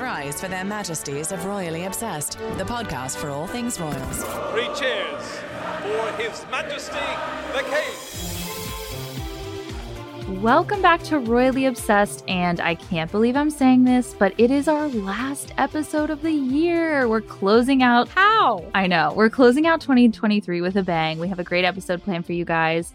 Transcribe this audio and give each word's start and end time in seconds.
Rise 0.00 0.40
for 0.40 0.48
their 0.48 0.64
majesties 0.64 1.30
of 1.30 1.44
Royally 1.44 1.84
Obsessed, 1.84 2.38
the 2.56 2.64
podcast 2.64 3.16
for 3.18 3.28
all 3.28 3.46
things 3.46 3.78
royals. 3.78 4.24
Three 4.50 4.68
cheers 4.74 5.40
for 5.82 6.12
His 6.16 6.44
Majesty 6.50 6.98
the 7.52 7.62
King. 7.68 7.92
Welcome 10.42 10.80
back 10.80 11.02
to 11.04 11.18
Royally 11.18 11.66
Obsessed, 11.66 12.24
and 12.28 12.60
I 12.60 12.76
can't 12.76 13.10
believe 13.12 13.36
I'm 13.36 13.50
saying 13.50 13.84
this, 13.84 14.14
but 14.14 14.32
it 14.38 14.50
is 14.50 14.68
our 14.68 14.88
last 14.88 15.52
episode 15.58 16.08
of 16.08 16.22
the 16.22 16.32
year. 16.32 17.06
We're 17.06 17.20
closing 17.20 17.82
out. 17.82 18.08
How? 18.08 18.64
I 18.74 18.86
know. 18.86 19.12
We're 19.14 19.28
closing 19.28 19.66
out 19.66 19.82
2023 19.82 20.62
with 20.62 20.76
a 20.76 20.82
bang. 20.82 21.18
We 21.18 21.28
have 21.28 21.40
a 21.40 21.44
great 21.44 21.66
episode 21.66 22.02
planned 22.02 22.24
for 22.24 22.32
you 22.32 22.46
guys. 22.46 22.94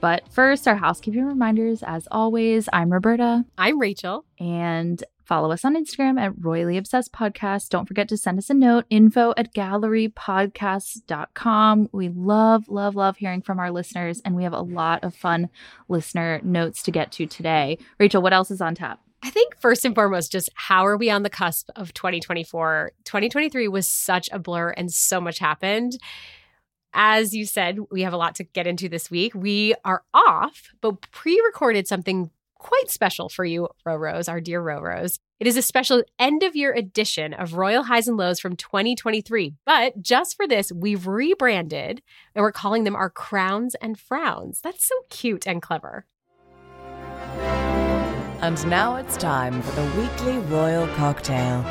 But 0.00 0.26
first, 0.32 0.66
our 0.66 0.74
housekeeping 0.74 1.24
reminders. 1.24 1.84
As 1.84 2.08
always, 2.10 2.68
I'm 2.72 2.92
Roberta, 2.92 3.44
I'm 3.56 3.78
Rachel. 3.78 4.24
and 4.40 5.00
follow 5.24 5.52
us 5.52 5.64
on 5.64 5.76
Instagram 5.76 6.20
at 6.20 6.32
Royally 6.38 6.76
Obsessed 6.76 7.12
Podcast. 7.12 7.68
Don't 7.68 7.86
forget 7.86 8.08
to 8.08 8.16
send 8.16 8.38
us 8.38 8.50
a 8.50 8.54
note, 8.54 8.86
info 8.90 9.32
at 9.36 9.54
gallerypodcasts.com. 9.54 11.88
We 11.92 12.08
love, 12.08 12.68
love, 12.68 12.96
love 12.96 13.16
hearing 13.16 13.42
from 13.42 13.58
our 13.58 13.70
listeners, 13.70 14.20
and 14.24 14.36
we 14.36 14.44
have 14.44 14.52
a 14.52 14.60
lot 14.60 15.04
of 15.04 15.14
fun 15.14 15.48
listener 15.88 16.40
notes 16.42 16.82
to 16.84 16.90
get 16.90 17.12
to 17.12 17.26
today. 17.26 17.78
Rachel, 17.98 18.22
what 18.22 18.32
else 18.32 18.50
is 18.50 18.60
on 18.60 18.74
tap? 18.74 19.00
I 19.22 19.30
think 19.30 19.54
first 19.60 19.84
and 19.84 19.94
foremost, 19.94 20.32
just 20.32 20.50
how 20.54 20.84
are 20.84 20.96
we 20.96 21.08
on 21.08 21.22
the 21.22 21.30
cusp 21.30 21.70
of 21.76 21.94
2024? 21.94 22.92
2023 23.04 23.68
was 23.68 23.86
such 23.86 24.28
a 24.32 24.38
blur 24.38 24.70
and 24.70 24.92
so 24.92 25.20
much 25.20 25.38
happened. 25.38 25.96
As 26.92 27.32
you 27.32 27.46
said, 27.46 27.78
we 27.90 28.02
have 28.02 28.12
a 28.12 28.18
lot 28.18 28.34
to 28.36 28.44
get 28.44 28.66
into 28.66 28.88
this 28.88 29.10
week. 29.10 29.34
We 29.34 29.74
are 29.84 30.02
off, 30.12 30.72
but 30.80 31.00
pre 31.12 31.40
recorded 31.44 31.86
something 31.86 32.30
quite 32.62 32.90
special 32.90 33.28
for 33.28 33.44
you, 33.44 33.68
Roros, 33.84 34.28
our 34.28 34.40
dear 34.40 34.62
Roros. 34.62 35.18
It 35.40 35.48
is 35.48 35.56
a 35.56 35.62
special 35.62 36.04
end 36.16 36.44
of 36.44 36.54
year 36.54 36.72
edition 36.72 37.34
of 37.34 37.54
Royal 37.54 37.82
Highs 37.82 38.06
and 38.06 38.16
Lows 38.16 38.38
from 38.38 38.54
2023. 38.54 39.54
But 39.66 40.00
just 40.00 40.36
for 40.36 40.46
this, 40.46 40.70
we've 40.70 41.08
rebranded 41.08 42.02
and 42.36 42.42
we're 42.42 42.52
calling 42.52 42.84
them 42.84 42.94
our 42.94 43.10
crowns 43.10 43.74
and 43.82 43.98
frowns. 43.98 44.60
That's 44.60 44.86
so 44.86 44.94
cute 45.10 45.44
and 45.44 45.60
clever. 45.60 46.06
And 48.40 48.64
now 48.68 48.94
it's 48.94 49.16
time 49.16 49.60
for 49.60 49.80
the 49.80 50.00
weekly 50.00 50.38
royal 50.38 50.86
cocktail. 50.94 51.64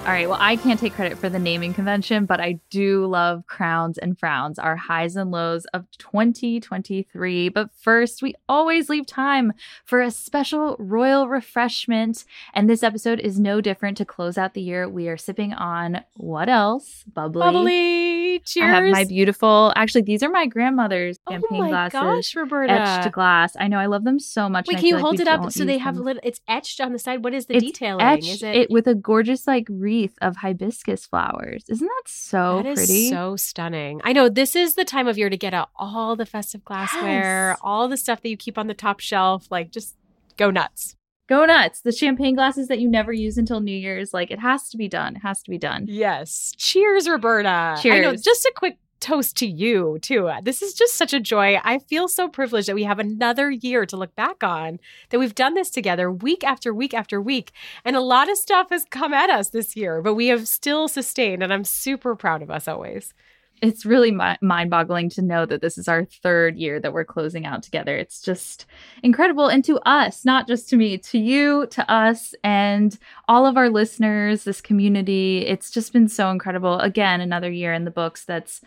All 0.00 0.16
right. 0.16 0.28
Well, 0.28 0.38
I 0.40 0.56
can't 0.56 0.80
take 0.80 0.94
credit 0.94 1.18
for 1.18 1.28
the 1.28 1.38
naming 1.38 1.74
convention, 1.74 2.24
but 2.24 2.40
I 2.40 2.58
do 2.70 3.04
love 3.06 3.46
crowns 3.46 3.98
and 3.98 4.18
frowns, 4.18 4.58
our 4.58 4.74
highs 4.74 5.14
and 5.14 5.30
lows 5.30 5.66
of 5.66 5.84
2023. 5.98 7.50
But 7.50 7.68
first, 7.76 8.22
we 8.22 8.34
always 8.48 8.88
leave 8.88 9.06
time 9.06 9.52
for 9.84 10.00
a 10.00 10.10
special 10.10 10.74
royal 10.78 11.28
refreshment. 11.28 12.24
And 12.54 12.68
this 12.68 12.82
episode 12.82 13.20
is 13.20 13.38
no 13.38 13.60
different 13.60 13.98
to 13.98 14.04
close 14.06 14.38
out 14.38 14.54
the 14.54 14.62
year. 14.62 14.88
We 14.88 15.06
are 15.08 15.18
sipping 15.18 15.52
on 15.52 16.02
what 16.14 16.48
else? 16.48 17.04
Bubbly. 17.12 17.40
Bubbly. 17.42 18.42
Cheers. 18.46 18.64
I 18.64 18.68
have 18.68 18.84
my 18.90 19.04
beautiful, 19.04 19.72
actually, 19.76 20.02
these 20.02 20.22
are 20.22 20.30
my 20.30 20.46
grandmother's 20.46 21.18
oh 21.26 21.32
champagne 21.32 21.60
my 21.60 21.68
glasses. 21.68 22.00
gosh, 22.00 22.34
Roberta. 22.36 22.72
Etched 22.72 23.02
to 23.04 23.10
glass. 23.10 23.54
I 23.60 23.68
know. 23.68 23.78
I 23.78 23.86
love 23.86 24.04
them 24.04 24.18
so 24.18 24.48
much. 24.48 24.66
Wait, 24.66 24.78
can 24.78 24.86
you 24.86 24.94
like 24.94 25.02
hold 25.02 25.20
it 25.20 25.28
up 25.28 25.52
so 25.52 25.64
they 25.64 25.78
have 25.78 25.98
a 25.98 26.02
little? 26.02 26.22
It's 26.24 26.40
etched 26.48 26.80
on 26.80 26.92
the 26.92 26.98
side. 26.98 27.22
What 27.22 27.34
is 27.34 27.46
the 27.46 27.56
It's 27.56 27.66
detailing? 27.66 28.00
etched 28.04 28.26
is 28.26 28.42
it? 28.42 28.70
with 28.70 28.86
a 28.86 28.94
gorgeous 28.94 29.46
like 29.46 29.66
wreath 29.68 29.99
of 30.20 30.36
hibiscus 30.36 31.06
flowers. 31.06 31.64
Isn't 31.68 31.86
that 31.86 32.02
so 32.06 32.62
That 32.62 32.66
is 32.70 32.78
pretty? 32.78 33.10
so 33.10 33.36
stunning. 33.36 34.00
I 34.04 34.12
know 34.12 34.28
this 34.28 34.54
is 34.56 34.74
the 34.74 34.84
time 34.84 35.06
of 35.08 35.18
year 35.18 35.28
to 35.30 35.36
get 35.36 35.52
out 35.54 35.70
all 35.76 36.16
the 36.16 36.26
festive 36.26 36.64
glassware, 36.64 37.50
Yes. 37.50 37.58
all 37.62 37.88
the 37.88 37.96
stuff 37.96 38.22
that 38.22 38.28
you 38.28 38.36
keep 38.36 38.56
on 38.58 38.66
the 38.66 38.74
top 38.74 39.00
shelf. 39.00 39.46
Like, 39.50 39.70
just 39.70 39.96
go 40.36 40.50
nuts. 40.50 40.96
Go 41.28 41.44
nuts. 41.44 41.80
The 41.82 41.92
champagne 41.92 42.34
glasses 42.34 42.66
that 42.68 42.80
you 42.80 42.88
never 42.88 43.12
use 43.12 43.38
until 43.38 43.60
New 43.60 43.76
Year's. 43.76 44.12
Like 44.12 44.30
it 44.32 44.40
has 44.40 44.68
to 44.70 44.76
be 44.76 44.88
done. 44.88 45.14
It 45.16 45.20
has 45.22 45.42
to 45.44 45.50
be 45.50 45.58
done. 45.58 45.86
Yes. 45.88 46.52
Cheers, 46.56 47.08
Roberta. 47.08 47.48
I 47.48 47.74
know. 48.00 48.10
Cheers. 48.10 48.22
Just 48.22 48.44
a 48.46 48.52
quick 48.56 48.78
toast 49.00 49.36
to 49.38 49.46
you, 49.46 49.98
too. 50.02 50.28
Uh, 50.28 50.40
this 50.42 50.62
is 50.62 50.74
just 50.74 50.94
such 50.94 51.12
a 51.12 51.20
joy. 51.20 51.58
I 51.64 51.78
feel 51.78 52.06
so 52.06 52.28
privileged 52.28 52.68
that 52.68 52.74
we 52.74 52.84
have 52.84 52.98
another 52.98 53.50
year 53.50 53.86
to 53.86 53.96
look 53.96 54.14
back 54.14 54.44
on, 54.44 54.78
that 55.08 55.18
we've 55.18 55.34
done 55.34 55.54
this 55.54 55.70
together 55.70 56.10
week 56.10 56.44
after 56.44 56.72
week 56.72 56.94
after 56.94 57.20
week. 57.20 57.52
And 57.84 57.96
a 57.96 58.00
lot 58.00 58.30
of 58.30 58.36
stuff 58.36 58.68
has 58.70 58.84
come 58.90 59.12
at 59.12 59.30
us 59.30 59.50
this 59.50 59.74
year, 59.76 60.02
but 60.02 60.14
we 60.14 60.28
have 60.28 60.46
still 60.46 60.88
sustained. 60.88 61.42
And 61.42 61.52
I'm 61.52 61.64
super 61.64 62.14
proud 62.14 62.42
of 62.42 62.50
us 62.50 62.68
always. 62.68 63.14
It's 63.62 63.84
really 63.84 64.10
mi- 64.10 64.38
mind-boggling 64.40 65.10
to 65.10 65.22
know 65.22 65.44
that 65.44 65.60
this 65.60 65.76
is 65.76 65.86
our 65.86 66.06
third 66.06 66.56
year 66.56 66.80
that 66.80 66.94
we're 66.94 67.04
closing 67.04 67.44
out 67.44 67.62
together. 67.62 67.94
It's 67.94 68.22
just 68.22 68.64
incredible, 69.02 69.48
and 69.48 69.62
to 69.66 69.78
us, 69.80 70.24
not 70.24 70.48
just 70.48 70.70
to 70.70 70.76
me, 70.76 70.96
to 70.96 71.18
you, 71.18 71.66
to 71.66 71.92
us, 71.92 72.34
and 72.42 72.96
all 73.28 73.44
of 73.44 73.58
our 73.58 73.68
listeners, 73.68 74.44
this 74.44 74.62
community. 74.62 75.44
It's 75.46 75.70
just 75.70 75.92
been 75.92 76.08
so 76.08 76.30
incredible. 76.30 76.80
Again, 76.80 77.20
another 77.20 77.50
year 77.50 77.74
in 77.74 77.84
the 77.84 77.90
books 77.90 78.24
that's 78.24 78.62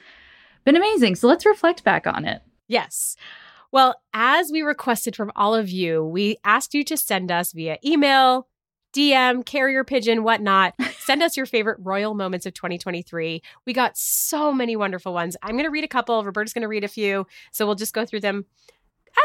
been 0.64 0.76
amazing. 0.76 1.16
So 1.16 1.28
let's 1.28 1.46
reflect 1.46 1.84
back 1.84 2.08
on 2.08 2.26
it. 2.26 2.42
Yes. 2.68 3.16
Well, 3.72 3.96
as 4.14 4.52
we 4.52 4.62
requested 4.62 5.16
from 5.16 5.32
all 5.36 5.56
of 5.56 5.70
you, 5.70 6.04
we 6.06 6.38
asked 6.44 6.74
you 6.74 6.84
to 6.84 6.96
send 6.96 7.32
us 7.32 7.54
via 7.54 7.78
email, 7.84 8.48
DM, 8.94 9.44
carrier 9.44 9.84
pigeon, 9.84 10.24
whatnot. 10.24 10.76
Send 11.00 11.24
us 11.24 11.36
your 11.36 11.48
favorite 11.48 11.80
royal 11.82 12.14
moments 12.14 12.46
of 12.46 12.54
2023. 12.54 13.42
We 13.66 13.74
got 13.74 13.98
so 13.98 14.54
many 14.54 14.76
wonderful 14.76 15.14
ones. 15.14 15.36
I'm 15.42 15.56
going 15.56 15.66
to 15.66 15.72
read 15.72 15.84
a 15.84 15.88
couple. 15.88 16.24
Roberta's 16.24 16.54
going 16.54 16.62
to 16.62 16.68
read 16.68 16.84
a 16.84 16.88
few. 16.88 17.26
So 17.52 17.66
we'll 17.66 17.74
just 17.74 17.96
go 17.96 18.06
through 18.06 18.20
them 18.20 18.46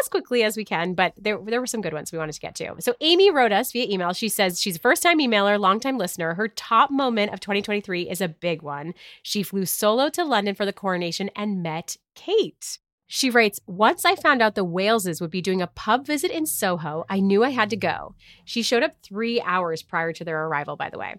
as 0.01 0.09
quickly 0.09 0.43
as 0.43 0.57
we 0.57 0.65
can, 0.65 0.95
but 0.95 1.15
there, 1.17 1.39
there 1.45 1.61
were 1.61 1.67
some 1.67 1.81
good 1.81 1.93
ones 1.93 2.13
we 2.13 2.19
wanted 2.19 2.33
to 2.33 2.41
get 2.41 2.55
to. 2.57 2.75
So 2.81 2.95
Amy 3.01 3.31
wrote 3.31 3.53
us 3.53 3.73
via 3.73 3.87
email. 3.89 4.13
She 4.13 4.29
says 4.29 4.61
she's 4.61 4.77
a 4.77 4.81
first 4.81 5.03
time 5.03 5.19
emailer, 5.19 5.59
long 5.59 5.81
time 5.81 5.99
listener. 5.99 6.35
Her 6.35 6.49
top 6.49 6.91
moment 6.91 7.33
of 7.33 7.41
2023 7.41 8.09
is 8.09 8.21
a 8.21 8.29
big 8.29 8.63
one. 8.63 8.95
She 9.23 9.43
flew 9.43 9.67
solo 9.67 10.09
to 10.11 10.25
London 10.25 10.55
for 10.55 10.67
the 10.67 10.73
coronation 10.73 11.31
and 11.35 11.63
met 11.63 11.97
Kate. 12.15 12.79
She 13.11 13.31
writes, 13.31 13.59
Once 13.67 14.05
I 14.05 14.17
found 14.17 14.43
out 14.43 14.55
the 14.55 14.67
Waleses 14.67 15.19
would 15.21 15.31
be 15.31 15.41
doing 15.41 15.63
a 15.63 15.67
pub 15.67 16.07
visit 16.07 16.31
in 16.31 16.45
Soho, 16.45 17.07
I 17.09 17.21
knew 17.21 17.43
I 17.43 17.51
had 17.51 17.71
to 17.71 17.77
go. 17.77 18.15
She 18.45 18.63
showed 18.63 18.83
up 18.83 18.97
three 19.03 19.41
hours 19.41 19.83
prior 19.83 20.13
to 20.13 20.25
their 20.25 20.45
arrival, 20.45 20.77
by 20.77 20.91
the 20.91 20.99
way. 20.99 21.15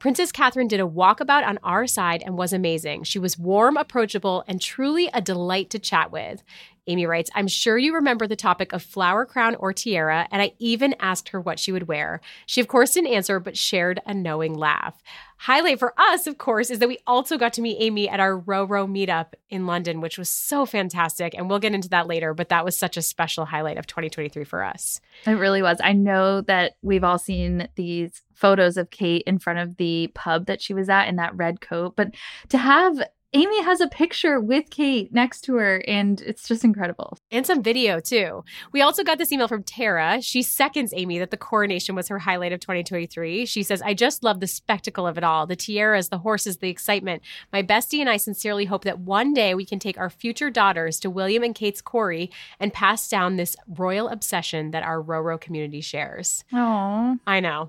Princess 0.00 0.32
Catherine 0.32 0.66
did 0.66 0.80
a 0.80 0.86
walkabout 0.86 1.46
on 1.46 1.60
our 1.62 1.86
side 1.86 2.24
and 2.26 2.36
was 2.36 2.52
amazing. 2.52 3.04
She 3.04 3.20
was 3.20 3.38
warm, 3.38 3.76
approachable, 3.76 4.42
and 4.48 4.60
truly 4.60 5.08
a 5.14 5.20
delight 5.20 5.70
to 5.70 5.78
chat 5.78 6.10
with. 6.10 6.42
Amy 6.88 7.06
writes, 7.06 7.30
I'm 7.34 7.46
sure 7.46 7.78
you 7.78 7.94
remember 7.94 8.26
the 8.26 8.34
topic 8.34 8.72
of 8.72 8.82
flower 8.82 9.24
crown 9.24 9.54
or 9.56 9.72
tiara, 9.72 10.26
and 10.30 10.42
I 10.42 10.52
even 10.58 10.94
asked 10.98 11.28
her 11.28 11.40
what 11.40 11.58
she 11.58 11.70
would 11.70 11.86
wear. 11.86 12.20
She, 12.46 12.60
of 12.60 12.68
course, 12.68 12.92
didn't 12.92 13.12
answer, 13.12 13.38
but 13.38 13.56
shared 13.56 14.00
a 14.06 14.14
knowing 14.14 14.54
laugh. 14.54 15.02
Highlight 15.40 15.78
for 15.78 15.94
us, 15.96 16.26
of 16.26 16.36
course, 16.36 16.68
is 16.68 16.80
that 16.80 16.88
we 16.88 16.98
also 17.06 17.38
got 17.38 17.52
to 17.52 17.60
meet 17.60 17.76
Amy 17.78 18.08
at 18.08 18.18
our 18.18 18.40
Roro 18.40 18.88
meetup 18.88 19.34
in 19.50 19.66
London, 19.66 20.00
which 20.00 20.18
was 20.18 20.28
so 20.28 20.66
fantastic. 20.66 21.32
And 21.34 21.48
we'll 21.48 21.60
get 21.60 21.74
into 21.74 21.88
that 21.90 22.08
later, 22.08 22.34
but 22.34 22.48
that 22.48 22.64
was 22.64 22.76
such 22.76 22.96
a 22.96 23.02
special 23.02 23.44
highlight 23.44 23.78
of 23.78 23.86
2023 23.86 24.42
for 24.42 24.64
us. 24.64 25.00
It 25.26 25.32
really 25.32 25.62
was. 25.62 25.78
I 25.82 25.92
know 25.92 26.40
that 26.42 26.76
we've 26.82 27.04
all 27.04 27.18
seen 27.18 27.68
these 27.76 28.22
photos 28.34 28.76
of 28.76 28.90
Kate 28.90 29.22
in 29.26 29.38
front 29.38 29.60
of 29.60 29.76
the 29.76 30.10
pub 30.14 30.46
that 30.46 30.60
she 30.60 30.74
was 30.74 30.88
at 30.88 31.06
in 31.06 31.16
that 31.16 31.36
red 31.36 31.60
coat, 31.60 31.94
but 31.94 32.14
to 32.48 32.58
have 32.58 33.00
Amy 33.34 33.62
has 33.62 33.82
a 33.82 33.88
picture 33.88 34.40
with 34.40 34.70
Kate 34.70 35.12
next 35.12 35.42
to 35.42 35.56
her, 35.56 35.82
and 35.86 36.18
it's 36.22 36.48
just 36.48 36.64
incredible. 36.64 37.18
and 37.30 37.46
some 37.46 37.62
video 37.62 38.00
too. 38.00 38.42
We 38.72 38.80
also 38.80 39.04
got 39.04 39.18
this 39.18 39.30
email 39.30 39.48
from 39.48 39.62
Tara. 39.64 40.22
She 40.22 40.40
seconds 40.40 40.94
Amy 40.96 41.18
that 41.18 41.30
the 41.30 41.36
coronation 41.36 41.94
was 41.94 42.08
her 42.08 42.18
highlight 42.18 42.52
of 42.54 42.60
2023. 42.60 43.44
She 43.44 43.62
says, 43.62 43.82
I 43.82 43.92
just 43.92 44.24
love 44.24 44.40
the 44.40 44.46
spectacle 44.46 45.06
of 45.06 45.18
it 45.18 45.24
all 45.24 45.46
the 45.46 45.56
tiaras, 45.56 46.08
the 46.08 46.18
horses, 46.18 46.56
the 46.58 46.70
excitement. 46.70 47.22
My 47.52 47.62
bestie 47.62 48.00
and 48.00 48.08
I 48.08 48.16
sincerely 48.16 48.64
hope 48.64 48.84
that 48.84 49.00
one 49.00 49.34
day 49.34 49.54
we 49.54 49.66
can 49.66 49.78
take 49.78 49.98
our 49.98 50.08
future 50.08 50.48
daughters 50.48 50.98
to 51.00 51.10
William 51.10 51.42
and 51.42 51.54
Kate's 51.54 51.82
Corey 51.82 52.30
and 52.58 52.72
pass 52.72 53.08
down 53.08 53.36
this 53.36 53.56
royal 53.68 54.08
obsession 54.08 54.70
that 54.70 54.84
our 54.84 55.02
Roro 55.02 55.38
community 55.38 55.82
shares. 55.82 56.44
Oh, 56.54 57.18
I 57.26 57.40
know. 57.40 57.68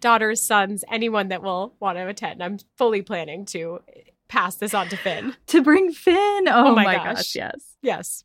Daughters, 0.00 0.42
sons, 0.42 0.84
anyone 0.92 1.28
that 1.28 1.42
will 1.42 1.74
want 1.80 1.96
to 1.96 2.06
attend. 2.06 2.42
I'm 2.42 2.58
fully 2.76 3.00
planning 3.02 3.46
to 3.46 3.80
pass 4.28 4.56
this 4.56 4.74
on 4.74 4.88
to 4.88 4.96
Finn. 4.96 5.34
to 5.46 5.62
bring 5.62 5.92
Finn. 5.92 6.48
Oh, 6.48 6.68
oh, 6.68 6.74
my 6.74 6.84
my, 6.84 6.94
gosh. 6.94 7.04
gosh, 7.04 7.36
yes. 7.36 7.76
Yes. 7.82 8.24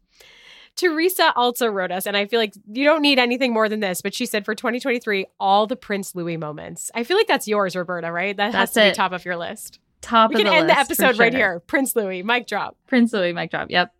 Teresa 0.75 1.31
also 1.35 1.67
wrote 1.67 1.91
us, 1.91 2.07
and 2.07 2.17
I 2.17 2.25
feel 2.25 2.39
like 2.39 2.53
you 2.71 2.85
don't 2.85 3.01
need 3.01 3.19
anything 3.19 3.53
more 3.53 3.69
than 3.69 3.79
this, 3.79 4.01
but 4.01 4.13
she 4.13 4.25
said 4.25 4.43
for 4.43 4.55
2023, 4.55 5.27
all 5.39 5.67
the 5.67 5.75
Prince 5.75 6.15
Louis 6.15 6.37
moments. 6.37 6.89
I 6.95 7.03
feel 7.03 7.15
like 7.15 7.27
that's 7.27 7.47
yours, 7.47 7.75
Roberta, 7.75 8.11
right? 8.11 8.35
That 8.35 8.55
has 8.55 8.71
to 8.71 8.87
it. 8.87 8.91
be 8.91 8.95
top 8.95 9.11
of 9.11 9.23
your 9.23 9.35
list. 9.35 9.79
Top 10.01 10.31
We 10.31 10.37
can 10.37 10.47
end 10.47 10.69
the 10.69 10.73
for 10.73 10.79
episode 10.79 11.17
right 11.19 11.33
here. 11.33 11.61
Prince 11.61 11.95
Louis, 11.95 12.23
mic 12.23 12.47
drop. 12.47 12.75
Prince 12.87 13.13
Louis 13.13 13.33
mic 13.33 13.51
drop. 13.51 13.69
Yep. 13.69 13.93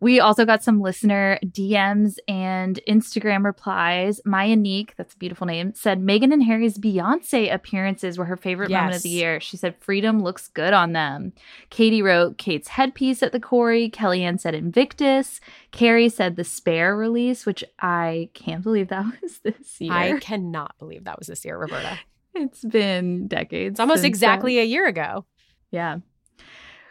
We 0.00 0.20
also 0.20 0.44
got 0.44 0.62
some 0.62 0.80
listener 0.80 1.40
DMs 1.44 2.18
and 2.28 2.78
Instagram 2.88 3.44
replies. 3.44 4.20
Maya 4.24 4.54
Neek, 4.54 4.94
that's 4.96 5.14
a 5.14 5.18
beautiful 5.18 5.46
name, 5.46 5.74
said 5.74 6.00
Meghan 6.00 6.32
and 6.32 6.42
Harry's 6.44 6.78
Beyonce 6.78 7.52
appearances 7.52 8.16
were 8.16 8.24
her 8.26 8.36
favorite 8.36 8.70
moment 8.70 8.94
of 8.94 9.02
the 9.02 9.08
year. 9.08 9.40
She 9.40 9.56
said 9.56 9.74
freedom 9.80 10.20
looks 10.20 10.46
good 10.48 10.72
on 10.72 10.92
them. 10.92 11.32
Katie 11.70 12.00
wrote 12.02 12.38
Kate's 12.38 12.68
headpiece 12.68 13.22
at 13.24 13.32
the 13.32 13.40
Corey. 13.40 13.90
Kellyanne 13.90 14.38
said 14.38 14.54
Invictus. 14.54 15.40
Carrie 15.72 16.08
said 16.08 16.36
the 16.36 16.44
Spare 16.44 16.96
release, 16.96 17.44
which 17.44 17.64
I 17.80 18.30
can't 18.34 18.62
believe 18.62 18.88
that 18.88 19.04
was 19.22 19.40
this 19.40 19.80
year. 19.80 19.92
I 19.92 20.18
cannot 20.20 20.78
believe 20.78 21.04
that 21.04 21.18
was 21.18 21.26
this 21.26 21.44
year, 21.44 21.58
Roberta. 21.58 21.98
it's 22.34 22.64
been 22.64 23.26
decades. 23.26 23.72
It's 23.72 23.80
almost 23.80 24.04
exactly 24.04 24.60
a 24.60 24.64
year 24.64 24.86
ago. 24.86 25.24
yeah. 25.72 25.98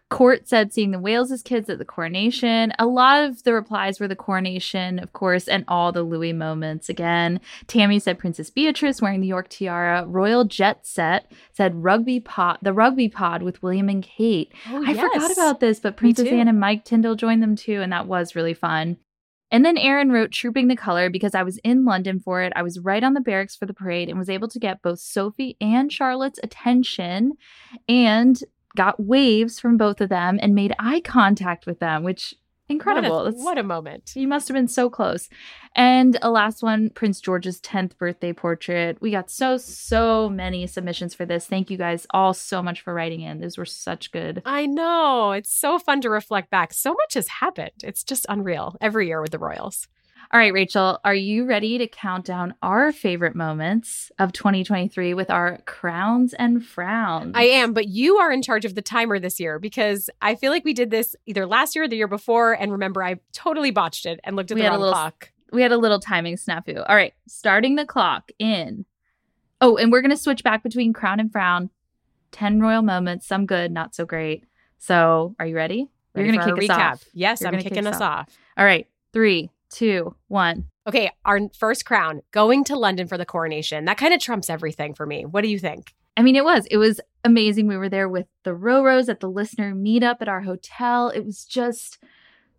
Court 0.10 0.48
said 0.48 0.72
seeing 0.72 0.92
the 0.92 1.00
Wales 1.00 1.32
as 1.32 1.42
kids 1.42 1.70
at 1.70 1.80
the 1.80 1.86
coronation. 1.86 2.72
A 2.80 2.86
lot 2.86 3.24
of 3.24 3.44
the 3.44 3.54
replies 3.54 4.00
were 4.00 4.08
the 4.08 4.16
coronation, 4.16 5.00
of 5.00 5.12
course, 5.12 5.50
and 5.50 5.66
all 5.68 5.92
the 5.92 6.04
Louis 6.04 6.32
moments 6.32 6.88
again. 6.88 7.42
Tammy 7.68 8.00
said 8.00 8.18
Princess 8.18 8.50
Beatrice 8.50 9.02
wearing 9.02 9.20
the 9.20 9.28
York 9.28 9.50
tiara. 9.50 10.06
Royal 10.08 10.46
Jet 10.46 10.88
Set 10.88 11.30
said 11.52 11.84
rugby 11.84 12.22
pod, 12.22 12.60
the 12.62 12.72
rugby 12.72 13.10
pod 13.10 13.44
with 13.44 13.62
William 13.62 13.90
and 13.90 14.02
Kate. 14.02 14.54
Oh, 14.70 14.84
I 14.86 14.94
forgot 14.94 15.32
about 15.32 15.60
this, 15.60 15.82
but 15.82 15.98
Princess. 15.98 16.28
Anne 16.28 16.48
and 16.48 16.60
Mike 16.60 16.86
Tindall 16.86 17.16
joined 17.16 17.44
them 17.44 17.58
too, 17.58 17.82
and 17.82 17.92
that 17.92 18.08
was 18.08 18.34
really 18.34 18.54
fun. 18.54 18.98
And 19.50 19.64
then 19.64 19.78
Aaron 19.78 20.12
wrote 20.12 20.32
Trooping 20.32 20.68
the 20.68 20.76
Color 20.76 21.10
because 21.10 21.34
I 21.34 21.44
was 21.44 21.58
in 21.60 21.86
London 21.86 22.20
for 22.20 22.42
it. 22.42 22.52
I 22.56 22.64
was 22.64 22.80
right 22.80 23.04
on 23.04 23.14
the 23.14 23.22
barracks 23.22 23.56
for 23.56 23.66
the 23.66 23.74
parade 23.74 24.10
and 24.10 24.20
was 24.20 24.30
able 24.30 24.50
to 24.50 24.60
get 24.60 24.82
both 24.82 25.00
Sophie 25.00 25.56
and 25.62 25.92
Charlotte's 25.92 26.40
attention 26.44 27.34
and 27.88 28.42
got 28.78 29.00
waves 29.00 29.60
from 29.60 29.76
both 29.76 30.00
of 30.00 30.08
them 30.08 30.40
and 30.42 30.56
made 30.56 30.74
eye 30.80 31.02
contact 31.02 31.66
with 31.66 31.80
them, 31.80 32.04
which 32.04 32.34
incredible. 32.70 33.24
What 33.24 33.34
a, 33.34 33.38
what 33.38 33.58
a 33.58 33.64
moment. 33.64 34.14
you 34.16 34.28
must 34.28 34.48
have 34.48 34.56
been 34.56 34.68
so 34.68 34.90
close. 34.90 35.30
And 35.76 36.18
a 36.22 36.30
last 36.30 36.64
one, 36.64 36.90
Prince 36.90 37.20
George's 37.22 37.60
10th 37.62 37.98
birthday 37.98 38.34
portrait. 38.34 38.98
We 39.02 39.12
got 39.12 39.30
so, 39.30 39.58
so 39.58 40.30
many 40.30 40.68
submissions 40.68 41.14
for 41.14 41.26
this. 41.26 41.48
Thank 41.48 41.70
you 41.70 41.78
guys 41.78 42.08
all 42.12 42.34
so 42.34 42.62
much 42.62 42.82
for 42.82 42.94
writing 42.94 43.22
in. 43.22 43.40
Those 43.40 43.58
were 43.58 43.66
such 43.66 44.12
good. 44.12 44.42
I 44.46 44.66
know. 44.66 45.32
It's 45.32 45.54
so 45.54 45.80
fun 45.80 46.02
to 46.02 46.10
reflect 46.10 46.50
back. 46.50 46.74
So 46.74 46.94
much 46.94 47.14
has 47.16 47.28
happened. 47.28 47.72
It's 47.84 48.04
just 48.04 48.26
unreal 48.30 48.76
every 48.82 49.08
year 49.08 49.22
with 49.22 49.32
the 49.32 49.40
Royals. 49.40 49.88
All 50.34 50.40
right, 50.40 50.52
Rachel, 50.52 51.00
are 51.06 51.16
you 51.16 51.46
ready 51.46 51.78
to 51.78 51.88
count 51.88 52.26
down 52.26 52.54
our 52.62 52.92
favorite 52.92 53.34
moments 53.34 54.12
of 54.20 54.34
2023 54.34 55.14
with 55.14 55.30
our 55.30 55.60
crowns 55.66 56.34
and 56.34 56.66
frowns? 56.66 57.32
I 57.34 57.44
am, 57.44 57.72
but 57.72 57.88
you 57.88 58.18
are 58.18 58.30
in 58.30 58.42
charge 58.42 58.66
of 58.66 58.76
the 58.76 58.82
timer 58.82 59.20
this 59.20 59.40
year 59.40 59.58
because 59.58 60.10
I 60.22 60.36
feel 60.36 60.52
like 60.52 60.66
we 60.66 60.74
did 60.74 60.92
this 60.92 61.16
either 61.28 61.46
last 61.46 61.76
year 61.76 61.86
or 61.86 61.88
the 61.88 61.96
year 61.96 62.10
before. 62.10 62.52
And 62.54 62.74
remember, 62.74 63.02
I 63.04 63.20
totally 63.32 63.72
botched 63.72 64.06
it 64.06 64.20
and 64.26 64.36
looked 64.36 64.52
at 64.52 64.56
We 64.56 64.64
the 64.64 64.70
wrong 64.70 64.80
little- 64.80 64.94
clock. 64.94 65.32
We 65.54 65.62
had 65.62 65.72
a 65.72 65.78
little 65.78 66.00
timing 66.02 66.36
snafu. 66.36 66.84
All 66.90 66.96
right, 66.96 67.14
starting 67.26 67.76
the 67.76 67.86
clock 67.86 68.32
in. 68.38 68.84
Oh, 69.62 69.78
and 69.78 69.94
we're 69.94 70.02
going 70.02 70.12
to 70.12 70.18
switch 70.18 70.44
back 70.44 70.62
between 70.62 70.92
crown 70.92 71.22
and 71.22 71.32
frown. 71.32 71.70
10 72.34 72.60
royal 72.60 72.82
moments, 72.82 73.26
some 73.26 73.46
good, 73.46 73.72
not 73.72 73.96
so 73.96 74.06
great. 74.06 74.44
So, 74.78 75.36
are 75.40 75.46
you 75.48 75.56
ready? 75.56 75.88
Ready 76.14 76.28
You're 76.28 76.36
going 76.36 76.48
to 76.58 76.62
kick 76.62 76.70
us 76.70 76.78
recap. 76.78 76.92
off. 76.92 77.04
Yes, 77.14 77.40
You're 77.40 77.48
I'm 77.48 77.56
kick 77.56 77.70
kicking 77.70 77.88
us 77.88 77.96
us 77.96 78.02
off. 78.02 78.28
off. 78.28 78.38
All 78.58 78.66
right, 78.66 78.88
three, 79.14 79.50
two, 79.70 80.16
one. 80.28 80.66
Okay, 80.88 81.12
our 81.26 81.42
first 81.58 81.86
crown 81.86 82.22
going 82.32 82.64
to 82.66 82.78
London 82.78 83.08
for 83.08 83.18
the 83.18 83.26
coronation. 83.26 83.86
That 83.86 83.98
kind 83.98 84.14
of 84.14 84.20
trumps 84.20 84.50
everything 84.50 84.94
for 84.94 85.06
me. 85.06 85.26
What 85.26 85.44
do 85.44 85.50
you 85.50 85.60
think? 85.60 85.94
I 86.16 86.24
mean, 86.24 86.36
it 86.36 86.46
was. 86.46 86.66
It 86.72 86.78
was 86.78 87.00
amazing. 87.24 87.68
We 87.68 87.78
were 87.78 87.90
there 87.90 88.10
with 88.10 88.28
the 88.44 88.52
Roros 88.52 89.10
at 89.10 89.20
the 89.20 89.30
listener 89.30 89.76
meetup 89.76 90.18
at 90.22 90.28
our 90.28 90.42
hotel. 90.42 91.10
It 91.10 91.26
was 91.26 91.46
just 91.46 92.00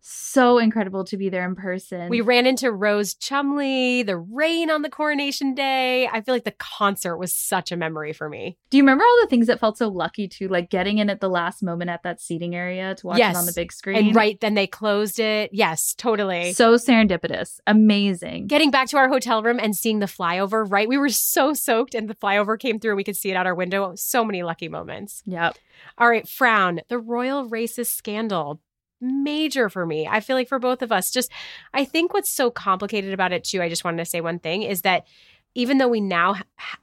so 0.00 0.59
incredible 0.59 1.05
to 1.05 1.17
be 1.17 1.29
there 1.29 1.47
in 1.47 1.55
person. 1.55 2.09
We 2.09 2.21
ran 2.21 2.47
into 2.47 2.71
Rose 2.73 3.15
Cholmondeley, 3.15 4.05
the 4.06 4.17
rain 4.17 4.71
on 4.71 4.83
the 4.83 4.89
coronation 4.91 5.55
day. 5.55 6.06
I 6.09 6.21
feel 6.21 6.35
like 6.35 6.45
the 6.45 6.55
concert 6.59 7.17
was 7.17 7.35
such 7.35 7.73
a 7.73 7.77
memory 7.77 8.12
for 8.12 8.29
me. 8.29 8.56
Do 8.71 8.77
you 8.77 8.83
remember 8.83 9.05
all 9.05 9.19
the 9.23 9.29
things 9.29 9.47
that 9.49 9.61
felt 9.61 9.79
so 9.79 9.89
lucky 9.89 10.29
to 10.29 10.49
like 10.49 10.71
getting 10.71 10.99
in 10.99 11.11
at 11.11 11.21
the 11.21 11.29
last 11.29 11.62
moment 11.62 11.91
at 11.91 12.03
that 12.03 12.21
seating 12.21 12.55
area 12.55 12.95
to 12.97 13.06
watch 13.06 13.19
Yes. 13.19 13.35
it 13.37 13.39
on 13.39 13.47
the 13.47 13.53
big 13.55 13.73
screen? 13.73 13.97
And 13.97 14.15
right 14.17 14.39
then 14.41 14.55
they 14.55 14.67
closed 14.67 15.19
it. 15.19 15.50
Yes, 15.53 15.95
totally. 15.95 16.53
So 16.53 16.75
serendipitous. 16.75 17.61
Amazing. 17.67 18.47
Getting 18.47 18.71
back 18.71 18.89
to 18.89 18.97
our 18.97 19.09
hotel 19.09 19.43
room 19.43 19.59
and 19.61 19.75
seeing 19.77 19.99
the 19.99 20.06
flyover, 20.06 20.71
right? 20.71 20.89
We 20.89 20.99
were 20.99 21.09
so 21.09 21.53
soaked 21.55 21.94
and 21.94 22.09
the 22.09 22.15
flyover 22.15 22.59
came 22.59 22.79
through 22.79 22.93
and 22.93 22.97
we 22.97 23.05
could 23.05 23.17
see 23.17 23.31
it 23.31 23.35
out 23.35 23.47
our 23.47 23.55
window. 23.55 23.94
So 23.97 24.25
many 24.25 24.43
lucky 24.43 24.69
moments. 24.69 25.23
Yep. 25.27 25.56
All 25.97 26.09
right, 26.09 26.29
frown. 26.29 26.81
The 26.89 26.99
royal 26.99 27.49
racist 27.49 27.94
scandal. 27.94 28.61
Major 29.00 29.69
for 29.69 29.87
me. 29.87 30.09
I 30.09 30.21
feel 30.21 30.37
like 30.37 30.49
for 30.49 30.59
both 30.59 30.83
of 30.83 30.91
us, 30.91 31.11
just 31.11 31.31
I 31.73 31.85
think 31.85 32.12
what's 32.12 32.31
so 32.31 32.50
complicated 32.50 33.12
about 33.12 33.33
it 33.33 33.45
too, 33.45 33.62
I 33.62 33.69
just 33.69 33.85
wanted 33.85 33.99
to 33.99 34.11
say 34.11 34.21
one 34.21 34.39
thing 34.39 34.62
is 34.62 34.83
that 34.83 35.06
even 35.55 35.79
though 35.79 35.89
we 35.89 36.00
now 36.00 36.37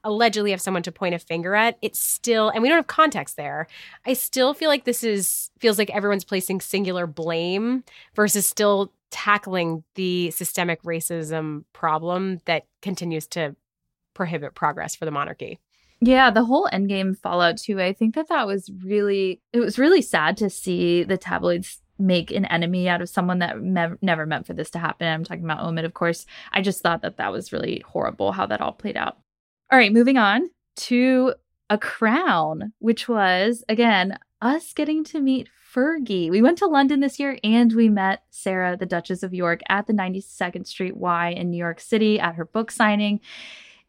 allegedly 0.04 0.50
have 0.50 0.60
someone 0.60 0.82
to 0.82 0.92
point 0.92 1.14
a 1.14 1.18
finger 1.18 1.54
at, 1.54 1.78
it's 1.82 2.00
still, 2.00 2.48
and 2.48 2.62
we 2.62 2.68
don't 2.68 2.76
have 2.76 2.86
context 2.86 3.36
there. 3.36 3.68
I 4.04 4.12
still 4.12 4.54
feel 4.54 4.68
like 4.68 4.84
this 4.84 5.04
is, 5.04 5.50
feels 5.58 5.78
like 5.78 5.90
everyone's 5.90 6.24
placing 6.24 6.60
singular 6.60 7.06
blame 7.06 7.84
versus 8.14 8.46
still 8.46 8.92
tackling 9.10 9.84
the 9.94 10.30
systemic 10.30 10.82
racism 10.82 11.64
problem 11.72 12.40
that 12.44 12.66
continues 12.82 13.26
to 13.28 13.56
prohibit 14.14 14.54
progress 14.54 14.96
for 14.96 15.04
the 15.04 15.10
monarchy. 15.10 15.58
Yeah, 16.00 16.30
the 16.30 16.44
whole 16.44 16.68
endgame 16.72 17.16
fallout 17.16 17.56
too. 17.56 17.80
I 17.80 17.92
think 17.92 18.14
that 18.14 18.28
that 18.28 18.46
was 18.46 18.70
really 18.84 19.40
it 19.52 19.60
was 19.60 19.78
really 19.78 20.02
sad 20.02 20.36
to 20.38 20.50
see 20.50 21.04
the 21.04 21.16
tabloids 21.16 21.80
make 21.98 22.30
an 22.30 22.44
enemy 22.46 22.88
out 22.88 23.02
of 23.02 23.08
someone 23.08 23.38
that 23.40 23.56
mev- 23.56 23.98
never 24.02 24.26
meant 24.26 24.46
for 24.46 24.52
this 24.52 24.70
to 24.70 24.78
happen. 24.78 25.08
I'm 25.08 25.24
talking 25.24 25.44
about 25.44 25.60
Omid, 25.60 25.84
of 25.84 25.94
course. 25.94 26.26
I 26.52 26.62
just 26.62 26.82
thought 26.82 27.02
that 27.02 27.16
that 27.16 27.32
was 27.32 27.52
really 27.52 27.82
horrible 27.86 28.32
how 28.32 28.46
that 28.46 28.60
all 28.60 28.72
played 28.72 28.96
out. 28.96 29.16
All 29.70 29.78
right, 29.78 29.92
moving 29.92 30.16
on 30.16 30.50
to 30.76 31.34
a 31.70 31.78
crown, 31.78 32.72
which 32.78 33.08
was 33.08 33.64
again 33.68 34.18
us 34.40 34.72
getting 34.72 35.02
to 35.04 35.20
meet 35.20 35.48
Fergie. 35.74 36.30
We 36.30 36.42
went 36.42 36.58
to 36.58 36.66
London 36.66 37.00
this 37.00 37.18
year 37.18 37.38
and 37.42 37.72
we 37.72 37.88
met 37.88 38.22
Sarah, 38.30 38.76
the 38.76 38.86
Duchess 38.86 39.22
of 39.22 39.34
York, 39.34 39.60
at 39.68 39.86
the 39.86 39.92
92nd 39.92 40.66
Street 40.66 40.96
Y 40.96 41.30
in 41.30 41.50
New 41.50 41.58
York 41.58 41.80
City 41.80 42.20
at 42.20 42.34
her 42.36 42.44
book 42.44 42.70
signing 42.70 43.20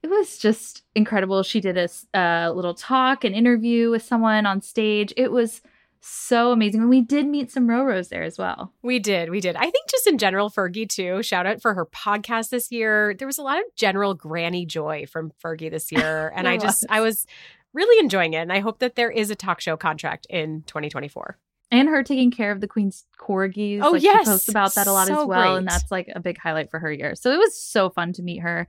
it 0.03 0.07
was 0.07 0.37
just 0.37 0.83
incredible. 0.95 1.43
She 1.43 1.59
did 1.59 1.77
a, 1.77 1.89
a 2.13 2.53
little 2.53 2.73
talk, 2.73 3.23
an 3.23 3.33
interview 3.33 3.89
with 3.89 4.03
someone 4.03 4.45
on 4.45 4.61
stage. 4.61 5.13
It 5.17 5.31
was 5.31 5.61
so 6.01 6.51
amazing. 6.51 6.81
And 6.81 6.89
we 6.89 7.01
did 7.01 7.27
meet 7.27 7.51
some 7.51 7.67
Roros 7.67 8.09
there 8.09 8.23
as 8.23 8.37
well. 8.37 8.73
We 8.81 8.99
did. 8.99 9.29
We 9.29 9.39
did. 9.39 9.55
I 9.55 9.69
think 9.69 9.89
just 9.89 10.07
in 10.07 10.17
general, 10.17 10.49
Fergie 10.49 10.87
too. 10.87 11.23
Shout 11.23 11.45
out 11.45 11.61
for 11.61 11.73
her 11.73 11.85
podcast 11.85 12.49
this 12.49 12.71
year. 12.71 13.13
There 13.17 13.27
was 13.27 13.37
a 13.37 13.43
lot 13.43 13.57
of 13.57 13.63
general 13.75 14.13
granny 14.13 14.65
joy 14.65 15.05
from 15.05 15.31
Fergie 15.43 15.71
this 15.71 15.91
year. 15.91 16.33
And 16.37 16.47
I 16.47 16.57
just, 16.57 16.83
was. 16.83 16.87
I 16.89 17.01
was 17.01 17.25
really 17.73 17.99
enjoying 17.99 18.33
it. 18.33 18.39
And 18.39 18.53
I 18.53 18.59
hope 18.59 18.79
that 18.79 18.95
there 18.95 19.09
is 19.09 19.31
a 19.31 19.35
talk 19.35 19.59
show 19.59 19.75
contract 19.77 20.27
in 20.29 20.63
2024. 20.67 21.37
And 21.69 21.89
her 21.89 22.03
taking 22.03 22.31
care 22.31 22.51
of 22.51 22.61
the 22.61 22.67
Queen's 22.67 23.05
corgis. 23.19 23.81
Oh, 23.83 23.91
like, 23.91 24.03
yes. 24.03 24.25
She 24.25 24.31
posts 24.31 24.49
about 24.49 24.75
that 24.75 24.87
a 24.87 24.91
lot 24.91 25.07
So 25.07 25.21
as 25.21 25.27
well. 25.27 25.55
And 25.57 25.67
that's 25.67 25.91
like 25.91 26.09
a 26.13 26.19
big 26.19 26.37
highlight 26.37 26.69
for 26.71 26.79
her 26.79 26.91
year. 26.91 27.15
So 27.15 27.31
it 27.31 27.37
was 27.37 27.59
so 27.59 27.89
fun 27.89 28.13
to 28.13 28.21
meet 28.21 28.39
her. 28.39 28.67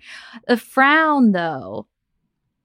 The 0.48 0.56
frown, 0.56 1.32
though, 1.32 1.86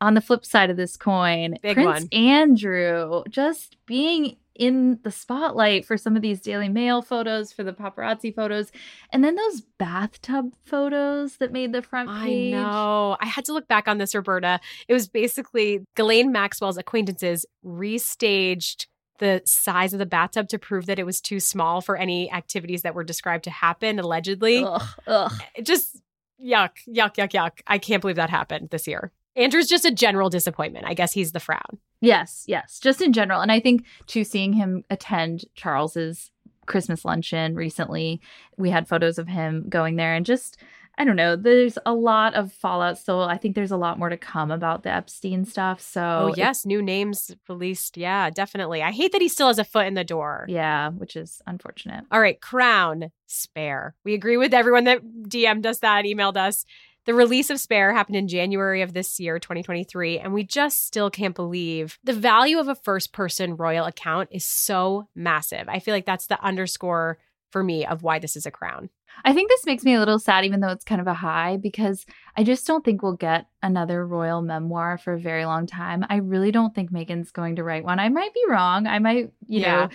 on 0.01 0.15
the 0.15 0.21
flip 0.21 0.43
side 0.45 0.69
of 0.69 0.77
this 0.77 0.97
coin, 0.97 1.57
Big 1.61 1.75
Prince 1.75 2.01
one. 2.01 2.07
Andrew 2.11 3.23
just 3.29 3.77
being 3.85 4.37
in 4.55 4.99
the 5.03 5.11
spotlight 5.11 5.85
for 5.85 5.97
some 5.97 6.15
of 6.15 6.21
these 6.21 6.41
Daily 6.41 6.69
Mail 6.69 7.01
photos, 7.01 7.51
for 7.51 7.63
the 7.63 7.73
paparazzi 7.73 8.33
photos, 8.33 8.71
and 9.11 9.23
then 9.23 9.35
those 9.35 9.61
bathtub 9.79 10.53
photos 10.65 11.37
that 11.37 11.51
made 11.51 11.73
the 11.73 11.81
front 11.81 12.09
page. 12.09 12.53
I 12.53 12.57
know. 12.57 13.17
I 13.19 13.25
had 13.25 13.45
to 13.45 13.53
look 13.53 13.67
back 13.67 13.87
on 13.87 13.97
this, 13.97 14.13
Roberta. 14.13 14.59
It 14.87 14.93
was 14.93 15.07
basically 15.07 15.85
Ghislaine 15.95 16.31
Maxwell's 16.31 16.77
acquaintances 16.77 17.45
restaged 17.65 18.85
the 19.19 19.41
size 19.45 19.93
of 19.93 19.99
the 19.99 20.05
bathtub 20.05 20.49
to 20.49 20.59
prove 20.59 20.85
that 20.87 20.99
it 20.99 21.05
was 21.05 21.21
too 21.21 21.39
small 21.39 21.81
for 21.81 21.95
any 21.95 22.31
activities 22.31 22.81
that 22.81 22.95
were 22.95 23.03
described 23.03 23.43
to 23.45 23.51
happen, 23.51 23.99
allegedly. 23.99 24.63
Ugh, 24.63 24.81
ugh. 25.07 25.31
Just 25.61 26.01
yuck, 26.43 26.71
yuck, 26.87 27.15
yuck, 27.15 27.31
yuck. 27.31 27.51
I 27.67 27.77
can't 27.77 28.01
believe 28.01 28.17
that 28.17 28.29
happened 28.29 28.69
this 28.69 28.87
year. 28.87 29.11
Andrew's 29.35 29.67
just 29.67 29.85
a 29.85 29.91
general 29.91 30.29
disappointment. 30.29 30.85
I 30.87 30.93
guess 30.93 31.13
he's 31.13 31.31
the 31.31 31.39
frown. 31.39 31.79
Yes, 32.01 32.43
yes, 32.47 32.79
just 32.79 33.01
in 33.01 33.13
general. 33.13 33.41
And 33.41 33.51
I 33.51 33.59
think 33.59 33.85
to 34.07 34.23
seeing 34.23 34.53
him 34.53 34.83
attend 34.89 35.45
Charles's 35.55 36.31
Christmas 36.65 37.03
luncheon 37.05 37.55
recently, 37.55 38.21
we 38.57 38.69
had 38.69 38.87
photos 38.87 39.17
of 39.17 39.27
him 39.27 39.65
going 39.69 39.95
there 39.95 40.13
and 40.13 40.25
just 40.25 40.57
I 40.95 41.05
don't 41.05 41.15
know. 41.15 41.35
There's 41.35 41.79
a 41.87 41.93
lot 41.93 42.35
of 42.35 42.53
fallout 42.53 42.99
still. 42.99 43.21
I 43.21 43.37
think 43.37 43.55
there's 43.55 43.71
a 43.71 43.77
lot 43.77 43.97
more 43.97 44.09
to 44.09 44.17
come 44.17 44.51
about 44.51 44.83
the 44.83 44.91
Epstein 44.93 45.43
stuff. 45.43 45.81
So, 45.81 46.01
Oh, 46.01 46.33
yes, 46.37 46.67
new 46.67 46.83
names 46.83 47.35
released. 47.49 47.97
Yeah, 47.97 48.29
definitely. 48.29 48.83
I 48.83 48.91
hate 48.91 49.11
that 49.13 49.21
he 49.21 49.27
still 49.27 49.47
has 49.47 49.57
a 49.57 49.63
foot 49.63 49.87
in 49.87 49.95
the 49.95 50.03
door. 50.03 50.45
Yeah, 50.47 50.89
which 50.89 51.15
is 51.15 51.41
unfortunate. 51.47 52.03
All 52.11 52.21
right, 52.21 52.39
Crown, 52.39 53.09
Spare. 53.25 53.95
We 54.03 54.13
agree 54.13 54.37
with 54.37 54.53
everyone 54.53 54.83
that 54.83 55.01
DM'd 55.27 55.65
us 55.65 55.79
that, 55.79 56.05
emailed 56.05 56.37
us. 56.37 56.63
The 57.05 57.13
release 57.13 57.49
of 57.49 57.59
Spare 57.59 57.93
happened 57.93 58.15
in 58.15 58.27
January 58.29 58.81
of 58.81 58.93
this 58.93 59.19
year, 59.19 59.37
2023, 59.37 60.19
and 60.19 60.33
we 60.33 60.43
just 60.43 60.85
still 60.85 61.09
can't 61.09 61.35
believe 61.35 61.99
the 62.03 62.13
value 62.13 62.59
of 62.59 62.69
a 62.69 62.75
first 62.75 63.11
person 63.11 63.57
royal 63.57 63.85
account 63.85 64.29
is 64.31 64.45
so 64.45 65.07
massive. 65.13 65.67
I 65.67 65.79
feel 65.79 65.93
like 65.93 66.05
that's 66.05 66.27
the 66.27 66.41
underscore 66.41 67.17
for 67.51 67.61
me 67.63 67.85
of 67.85 68.03
why 68.03 68.19
this 68.19 68.35
is 68.37 68.45
a 68.45 68.51
crown. 68.51 68.89
I 69.25 69.33
think 69.33 69.49
this 69.49 69.65
makes 69.65 69.83
me 69.83 69.93
a 69.93 69.99
little 69.99 70.17
sad, 70.17 70.43
even 70.45 70.59
though 70.61 70.69
it's 70.69 70.85
kind 70.85 70.99
of 71.01 71.05
a 71.07 71.13
high, 71.13 71.57
because 71.57 72.05
I 72.35 72.43
just 72.43 72.65
don't 72.65 72.83
think 72.83 73.03
we'll 73.03 73.13
get 73.13 73.45
another 73.61 74.07
royal 74.07 74.41
memoir 74.41 74.97
for 74.97 75.13
a 75.13 75.19
very 75.19 75.45
long 75.45 75.67
time. 75.67 76.03
I 76.09 76.15
really 76.15 76.51
don't 76.51 76.73
think 76.73 76.91
Meghan's 76.91 77.31
going 77.31 77.57
to 77.57 77.63
write 77.63 77.83
one. 77.83 77.99
I 77.99 78.09
might 78.09 78.33
be 78.33 78.41
wrong. 78.47 78.87
I 78.87 78.97
might, 78.99 79.31
you 79.47 79.59
Yeah. 79.61 79.71
know, 79.83 79.89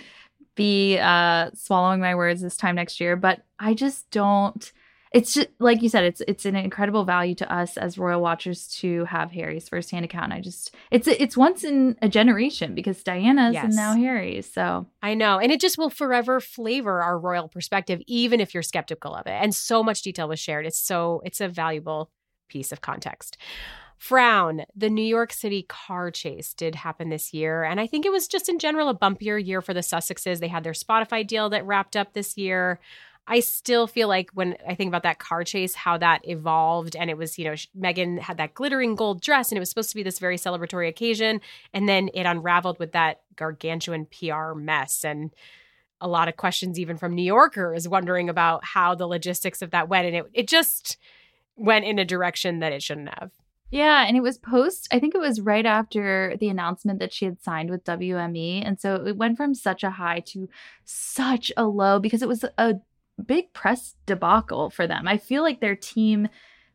be 0.55 0.97
uh, 0.99 1.49
swallowing 1.53 1.99
my 1.99 2.15
words 2.15 2.41
this 2.41 2.55
time 2.55 2.75
next 2.75 2.99
year, 3.01 3.15
but 3.15 3.41
I 3.59 3.73
just 3.73 4.09
don't. 4.11 4.71
It's 5.11 5.33
just 5.33 5.47
like 5.57 5.81
you 5.81 5.89
said, 5.89 6.03
it's 6.03 6.21
it's 6.27 6.45
an 6.45 6.55
incredible 6.55 7.03
value 7.03 7.33
to 7.35 7.51
us 7.51 7.77
as 7.77 7.97
royal 7.97 8.21
watchers 8.21 8.67
to 8.79 9.05
have 9.05 9.31
Harry's 9.31 9.67
firsthand 9.67 10.05
account. 10.05 10.25
And 10.25 10.33
I 10.33 10.41
just 10.41 10.75
it's 10.91 11.07
it's 11.07 11.35
once 11.35 11.63
in 11.63 11.97
a 12.01 12.07
generation 12.07 12.75
because 12.75 13.01
Diana's 13.03 13.55
Yes. 13.55 13.63
and 13.65 13.75
now 13.75 13.95
Harry's. 13.95 14.51
So 14.51 14.85
I 15.01 15.15
know. 15.15 15.39
And 15.39 15.51
it 15.51 15.59
just 15.59 15.79
will 15.79 15.89
forever 15.89 16.39
flavor 16.39 17.01
our 17.01 17.17
royal 17.17 17.47
perspective, 17.47 18.01
even 18.05 18.39
if 18.39 18.53
you're 18.53 18.61
skeptical 18.61 19.15
of 19.15 19.25
it. 19.25 19.31
And 19.41 19.55
so 19.55 19.81
much 19.81 20.03
detail 20.03 20.27
was 20.27 20.39
shared. 20.39 20.67
It's 20.67 20.79
so, 20.79 21.21
it's 21.25 21.41
a 21.41 21.47
valuable 21.47 22.11
piece 22.47 22.71
of 22.71 22.81
context. 22.81 23.35
Frown, 23.97 24.63
the 24.75 24.89
New 24.89 25.03
York 25.03 25.33
City 25.33 25.63
car 25.67 26.09
chase 26.09 26.53
did 26.53 26.73
happen 26.75 27.09
this 27.09 27.33
year. 27.33 27.63
And 27.63 27.81
I 27.81 27.87
think 27.87 28.05
it 28.05 28.11
was 28.11 28.27
just 28.29 28.47
in 28.47 28.57
general 28.57 28.87
a 28.87 28.95
bumpier 28.95 29.43
year 29.43 29.61
for 29.61 29.73
the 29.73 29.81
Sussexes. 29.81 30.39
They 30.39 30.47
had 30.47 30.63
their 30.63 30.71
Spotify 30.73 31.27
deal 31.27 31.49
that 31.49 31.65
wrapped 31.65 31.97
up 31.97 32.13
this 32.13 32.37
year. 32.37 32.79
I 33.31 33.41
still 33.41 33.85
feel 33.85 34.07
like 34.07 34.31
when 34.33 34.57
I 34.67 34.73
think 34.73 34.87
about 34.87 35.03
that 35.03 35.19
car 35.19 35.43
chase, 35.43 35.75
how 35.75 35.99
that 35.99 36.27
evolved, 36.27 36.95
and 36.95 37.11
it 37.11 37.17
was, 37.17 37.37
you 37.37 37.45
know, 37.45 37.53
Meghan 37.79 38.17
had 38.17 38.37
that 38.37 38.55
glittering 38.55 38.95
gold 38.95 39.21
dress, 39.21 39.51
and 39.51 39.57
it 39.57 39.59
was 39.59 39.69
supposed 39.69 39.91
to 39.91 39.95
be 39.95 40.01
this 40.01 40.17
very 40.17 40.35
celebratory 40.35 40.89
occasion, 40.89 41.39
and 41.71 41.87
then 41.87 42.09
it 42.15 42.25
unraveled 42.25 42.79
with 42.79 42.91
that 42.93 43.21
gargantuan 43.35 44.07
PR 44.07 44.53
mess, 44.55 45.05
and 45.05 45.29
a 46.01 46.07
lot 46.07 46.27
of 46.27 46.37
questions 46.37 46.79
even 46.79 46.97
from 46.97 47.13
New 47.13 47.21
Yorkers 47.21 47.87
wondering 47.87 48.29
about 48.29 48.65
how 48.65 48.95
the 48.95 49.07
logistics 49.07 49.61
of 49.61 49.69
that 49.69 49.87
went, 49.87 50.07
and 50.07 50.15
it 50.15 50.25
it 50.33 50.47
just 50.47 50.97
went 51.55 51.85
in 51.85 51.99
a 51.99 52.05
direction 52.05 52.59
that 52.59 52.73
it 52.73 52.81
shouldn't 52.81 53.13
have. 53.19 53.29
Yeah, 53.71 54.05
and 54.07 54.17
it 54.17 54.23
was 54.23 54.39
post, 54.39 54.87
I 54.91 54.97
think 54.97 55.13
it 55.13 55.21
was 55.21 55.39
right 55.39 55.65
after 55.65 56.35
the 56.39 56.49
announcement 56.49 56.97
that 56.99 57.13
she 57.13 57.25
had 57.25 57.39
signed 57.39 57.69
with 57.69 57.83
WME. 57.83 58.65
And 58.65 58.79
so 58.79 58.95
it 59.05 59.15
went 59.15 59.37
from 59.37 59.53
such 59.53 59.83
a 59.83 59.91
high 59.91 60.21
to 60.27 60.49
such 60.85 61.51
a 61.55 61.65
low 61.65 61.99
because 61.99 62.23
it 62.23 62.27
was 62.27 62.43
a 62.57 62.75
big 63.19 63.53
press 63.53 63.95
debacle 64.05 64.69
for 64.69 64.87
them. 64.87 65.07
I 65.07 65.17
feel 65.17 65.43
like 65.43 65.59
their 65.61 65.75
team, 65.75 66.27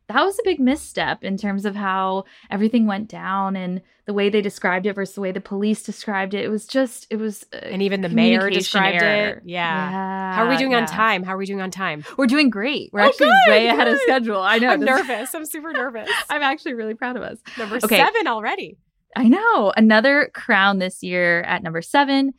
that 0.09 0.23
was 0.25 0.39
a 0.39 0.43
big 0.45 0.61
misstep 0.61 1.25
in 1.25 1.37
terms 1.37 1.65
of 1.65 1.75
how 1.75 2.25
everything 2.51 2.87
went 2.87 3.09
down 3.09 3.57
and 3.57 3.81
the 4.07 4.13
way 4.13 4.29
they 4.29 4.43
described 4.43 4.85
it 4.85 4.93
versus 4.93 5.15
the 5.15 5.23
way 5.23 5.33
the 5.33 5.41
police 5.41 5.83
described 5.83 6.35
it. 6.35 6.45
It 6.45 6.51
was 6.51 6.67
just, 6.67 7.07
it 7.09 7.17
was. 7.17 7.47
Uh, 7.55 7.57
and 7.57 7.81
even 7.81 8.03
the 8.03 8.11
mayor 8.11 8.51
described 8.51 9.03
error. 9.03 9.37
it. 9.39 9.43
Yeah. 9.47 10.35
How 10.35 10.45
are 10.45 10.49
we 10.51 10.59
doing 10.59 10.75
on 10.75 10.85
time? 10.85 11.23
How 11.23 11.33
are 11.35 11.39
we 11.39 11.47
doing 11.47 11.63
on 11.63 11.71
time? 11.71 12.05
We're 12.19 12.27
doing 12.27 12.51
great. 12.51 12.91
We're 12.93 13.01
Oh, 13.01 13.07
actually 13.07 13.29
good, 13.47 13.51
way 13.53 13.67
ahead 13.69 13.89
of 13.89 13.99
schedule. 14.01 14.43
I 14.43 14.59
know. 14.59 14.69
I'm 14.69 14.81
nervous. 14.81 15.35
I'm 15.35 15.47
super 15.47 15.73
nervous. 15.73 16.11
I'm 16.29 16.43
actually 16.43 16.75
really 16.75 16.93
proud 16.95 17.17
of 17.17 17.23
us. 17.23 17.39
Number 17.57 17.77
Okay. 17.77 17.97
seven 17.97 18.27
already. 18.27 18.77
I 19.17 19.29
know. 19.29 19.73
Another 19.75 20.31
crown 20.35 20.81
this 20.81 21.03
year 21.03 21.41
at 21.43 21.63
number 21.63 21.81
seven 21.81 22.35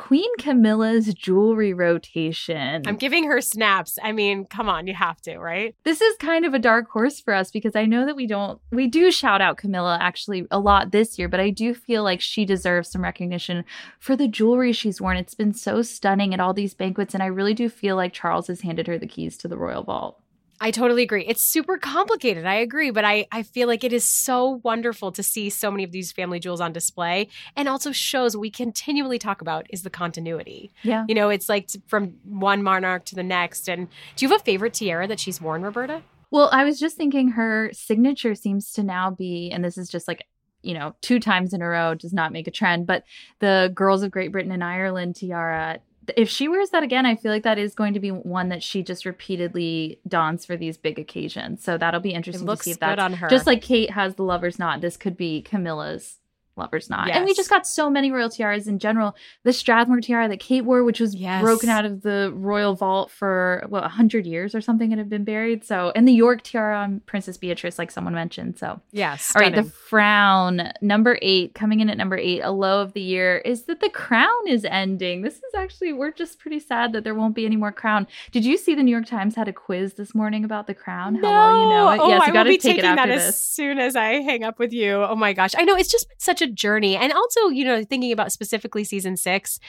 Queen 0.00 0.30
Camilla's 0.38 1.12
jewelry 1.12 1.74
rotation. 1.74 2.82
I'm 2.86 2.96
giving 2.96 3.24
her 3.24 3.42
snaps. 3.42 3.98
I 4.02 4.12
mean, 4.12 4.46
come 4.46 4.66
on, 4.66 4.86
you 4.86 4.94
have 4.94 5.20
to, 5.22 5.38
right? 5.38 5.74
this 5.84 6.00
is 6.00 6.16
kind 6.16 6.46
of 6.46 6.54
a 6.54 6.58
dark 6.58 6.88
horse 6.88 7.20
for 7.20 7.34
us 7.34 7.50
because 7.50 7.76
I 7.76 7.84
know 7.84 8.06
that 8.06 8.16
we 8.16 8.26
don't, 8.26 8.58
we 8.72 8.86
do 8.86 9.12
shout 9.12 9.42
out 9.42 9.58
Camilla 9.58 9.98
actually 10.00 10.46
a 10.50 10.58
lot 10.58 10.90
this 10.90 11.18
year, 11.18 11.28
but 11.28 11.38
I 11.38 11.50
do 11.50 11.74
feel 11.74 12.02
like 12.02 12.22
she 12.22 12.46
deserves 12.46 12.90
some 12.90 13.02
recognition 13.02 13.64
for 13.98 14.16
the 14.16 14.26
jewelry 14.26 14.72
she's 14.72 15.02
worn. 15.02 15.18
It's 15.18 15.34
been 15.34 15.52
so 15.52 15.82
stunning 15.82 16.32
at 16.32 16.40
all 16.40 16.54
these 16.54 16.72
banquets, 16.72 17.12
and 17.12 17.22
I 17.22 17.26
really 17.26 17.54
do 17.54 17.68
feel 17.68 17.94
like 17.94 18.14
Charles 18.14 18.46
has 18.46 18.62
handed 18.62 18.86
her 18.86 18.98
the 18.98 19.06
keys 19.06 19.36
to 19.38 19.48
the 19.48 19.58
royal 19.58 19.82
vault. 19.82 20.19
I 20.62 20.70
totally 20.70 21.02
agree. 21.02 21.24
It's 21.26 21.42
super 21.42 21.78
complicated. 21.78 22.44
I 22.44 22.56
agree, 22.56 22.90
but 22.90 23.04
I 23.04 23.26
I 23.32 23.42
feel 23.42 23.66
like 23.66 23.82
it 23.82 23.92
is 23.92 24.04
so 24.04 24.60
wonderful 24.62 25.10
to 25.12 25.22
see 25.22 25.48
so 25.48 25.70
many 25.70 25.84
of 25.84 25.92
these 25.92 26.12
family 26.12 26.38
jewels 26.38 26.60
on 26.60 26.72
display 26.72 27.28
and 27.56 27.68
also 27.68 27.92
shows 27.92 28.36
we 28.36 28.50
continually 28.50 29.18
talk 29.18 29.40
about 29.40 29.66
is 29.70 29.82
the 29.82 29.90
continuity. 29.90 30.70
Yeah. 30.82 31.06
You 31.08 31.14
know, 31.14 31.30
it's 31.30 31.48
like 31.48 31.70
from 31.86 32.14
one 32.24 32.62
monarch 32.62 33.06
to 33.06 33.14
the 33.14 33.22
next. 33.22 33.68
And 33.68 33.88
do 34.16 34.24
you 34.26 34.30
have 34.30 34.40
a 34.40 34.44
favorite 34.44 34.74
tiara 34.74 35.08
that 35.08 35.18
she's 35.18 35.40
worn, 35.40 35.62
Roberta? 35.62 36.02
Well, 36.30 36.50
I 36.52 36.64
was 36.64 36.78
just 36.78 36.96
thinking 36.96 37.30
her 37.30 37.70
signature 37.72 38.34
seems 38.34 38.70
to 38.72 38.82
now 38.82 39.10
be, 39.10 39.50
and 39.50 39.64
this 39.64 39.76
is 39.78 39.88
just 39.88 40.06
like, 40.06 40.26
you 40.62 40.74
know, 40.74 40.94
two 41.00 41.18
times 41.18 41.54
in 41.54 41.62
a 41.62 41.68
row 41.68 41.94
does 41.94 42.12
not 42.12 42.32
make 42.32 42.46
a 42.46 42.50
trend, 42.50 42.86
but 42.86 43.04
the 43.38 43.72
Girls 43.74 44.02
of 44.02 44.10
Great 44.10 44.30
Britain 44.30 44.52
and 44.52 44.62
Ireland 44.62 45.16
tiara. 45.16 45.80
If 46.16 46.28
she 46.28 46.48
wears 46.48 46.70
that 46.70 46.82
again, 46.82 47.06
I 47.06 47.16
feel 47.16 47.30
like 47.30 47.42
that 47.42 47.58
is 47.58 47.74
going 47.74 47.94
to 47.94 48.00
be 48.00 48.10
one 48.10 48.48
that 48.48 48.62
she 48.62 48.82
just 48.82 49.04
repeatedly 49.04 50.00
dons 50.08 50.44
for 50.44 50.56
these 50.56 50.78
big 50.78 50.98
occasions. 50.98 51.62
So 51.62 51.76
that'll 51.76 52.00
be 52.00 52.12
interesting 52.12 52.46
to 52.46 52.56
see 52.56 52.70
if 52.70 52.80
good 52.80 52.80
that's 52.80 53.00
on 53.00 53.12
her. 53.14 53.28
just 53.28 53.46
like 53.46 53.62
Kate 53.62 53.90
has 53.90 54.14
the 54.14 54.22
lover's 54.22 54.58
knot. 54.58 54.80
This 54.80 54.96
could 54.96 55.16
be 55.16 55.42
Camilla's 55.42 56.19
lover's 56.56 56.90
knot. 56.90 57.10
And 57.10 57.24
we 57.24 57.34
just 57.34 57.48
got 57.48 57.66
so 57.66 57.88
many 57.88 58.10
royal 58.12 58.28
tiaras 58.28 58.66
in 58.68 58.78
general. 58.78 59.16
The 59.44 59.52
Strathmore 59.52 60.00
tiara 60.00 60.28
that 60.28 60.40
Kate 60.40 60.62
wore, 60.62 60.84
which 60.84 61.00
was 61.00 61.14
Yes. 61.14 61.42
broken 61.42 61.68
out 61.68 61.84
of 61.84 62.02
the 62.02 62.32
royal 62.34 62.74
vault 62.74 63.10
for 63.10 63.64
what, 63.68 63.84
hundred 63.84 64.26
years 64.26 64.54
or 64.54 64.60
something, 64.60 64.92
it 64.92 64.98
had 64.98 65.08
been 65.08 65.24
buried. 65.24 65.64
So, 65.64 65.92
and 65.94 66.06
the 66.06 66.12
York 66.12 66.42
tiara 66.42 66.78
on 66.78 67.00
Princess 67.06 67.36
Beatrice, 67.36 67.78
like 67.78 67.90
someone 67.90 68.14
mentioned. 68.14 68.58
So, 68.58 68.80
yes. 68.92 69.32
all 69.34 69.40
right, 69.42 69.54
the 69.54 69.62
frown 69.64 70.72
number 70.80 71.18
eight 71.22 71.54
coming 71.54 71.80
in 71.80 71.90
at 71.90 71.96
number 71.96 72.16
eight, 72.16 72.40
a 72.40 72.50
low 72.50 72.80
of 72.82 72.92
the 72.92 73.00
year 73.00 73.38
is 73.38 73.64
that 73.64 73.80
the 73.80 73.90
crown 73.90 74.46
is 74.48 74.64
ending. 74.64 75.22
This 75.22 75.34
is 75.36 75.54
actually 75.56 75.92
we're 75.92 76.10
just 76.12 76.38
pretty 76.38 76.60
sad 76.60 76.92
that 76.92 77.04
there 77.04 77.14
won't 77.14 77.34
be 77.34 77.46
any 77.46 77.56
more 77.56 77.72
crown. 77.72 78.06
Did 78.32 78.44
you 78.44 78.56
see 78.56 78.74
the 78.74 78.82
New 78.82 78.90
York 78.90 79.06
Times 79.06 79.34
had 79.36 79.48
a 79.48 79.52
quiz 79.52 79.94
this 79.94 80.14
morning 80.14 80.44
about 80.44 80.66
the 80.66 80.74
crown? 80.74 81.16
How 81.16 81.22
well 81.22 81.62
you 81.62 81.68
know 81.70 81.90
it? 81.90 82.00
Oh, 82.00 82.08
yes, 82.08 82.22
I 82.22 82.26
you 82.26 82.32
will 82.32 82.34
got 82.34 82.42
to 82.44 82.48
be 82.48 82.58
take 82.58 82.72
it 82.78 82.82
taking 82.82 82.90
after 82.98 83.06
that 83.12 83.14
this. 83.18 83.28
as 83.28 83.42
soon 83.42 83.78
as 83.78 83.96
I 83.96 84.20
hang 84.22 84.44
up 84.44 84.58
with 84.58 84.72
you. 84.72 84.94
Oh 84.94 85.16
my 85.16 85.32
gosh. 85.32 85.52
I 85.56 85.62
know 85.64 85.74
it's 85.76 85.90
just 85.90 86.08
been 86.08 86.18
such 86.18 86.39
a 86.40 86.46
journey. 86.46 86.96
And 86.96 87.12
also, 87.12 87.48
you 87.48 87.64
know, 87.64 87.84
thinking 87.84 88.12
about 88.12 88.32
specifically 88.32 88.84
season 88.84 89.16
six, 89.16 89.60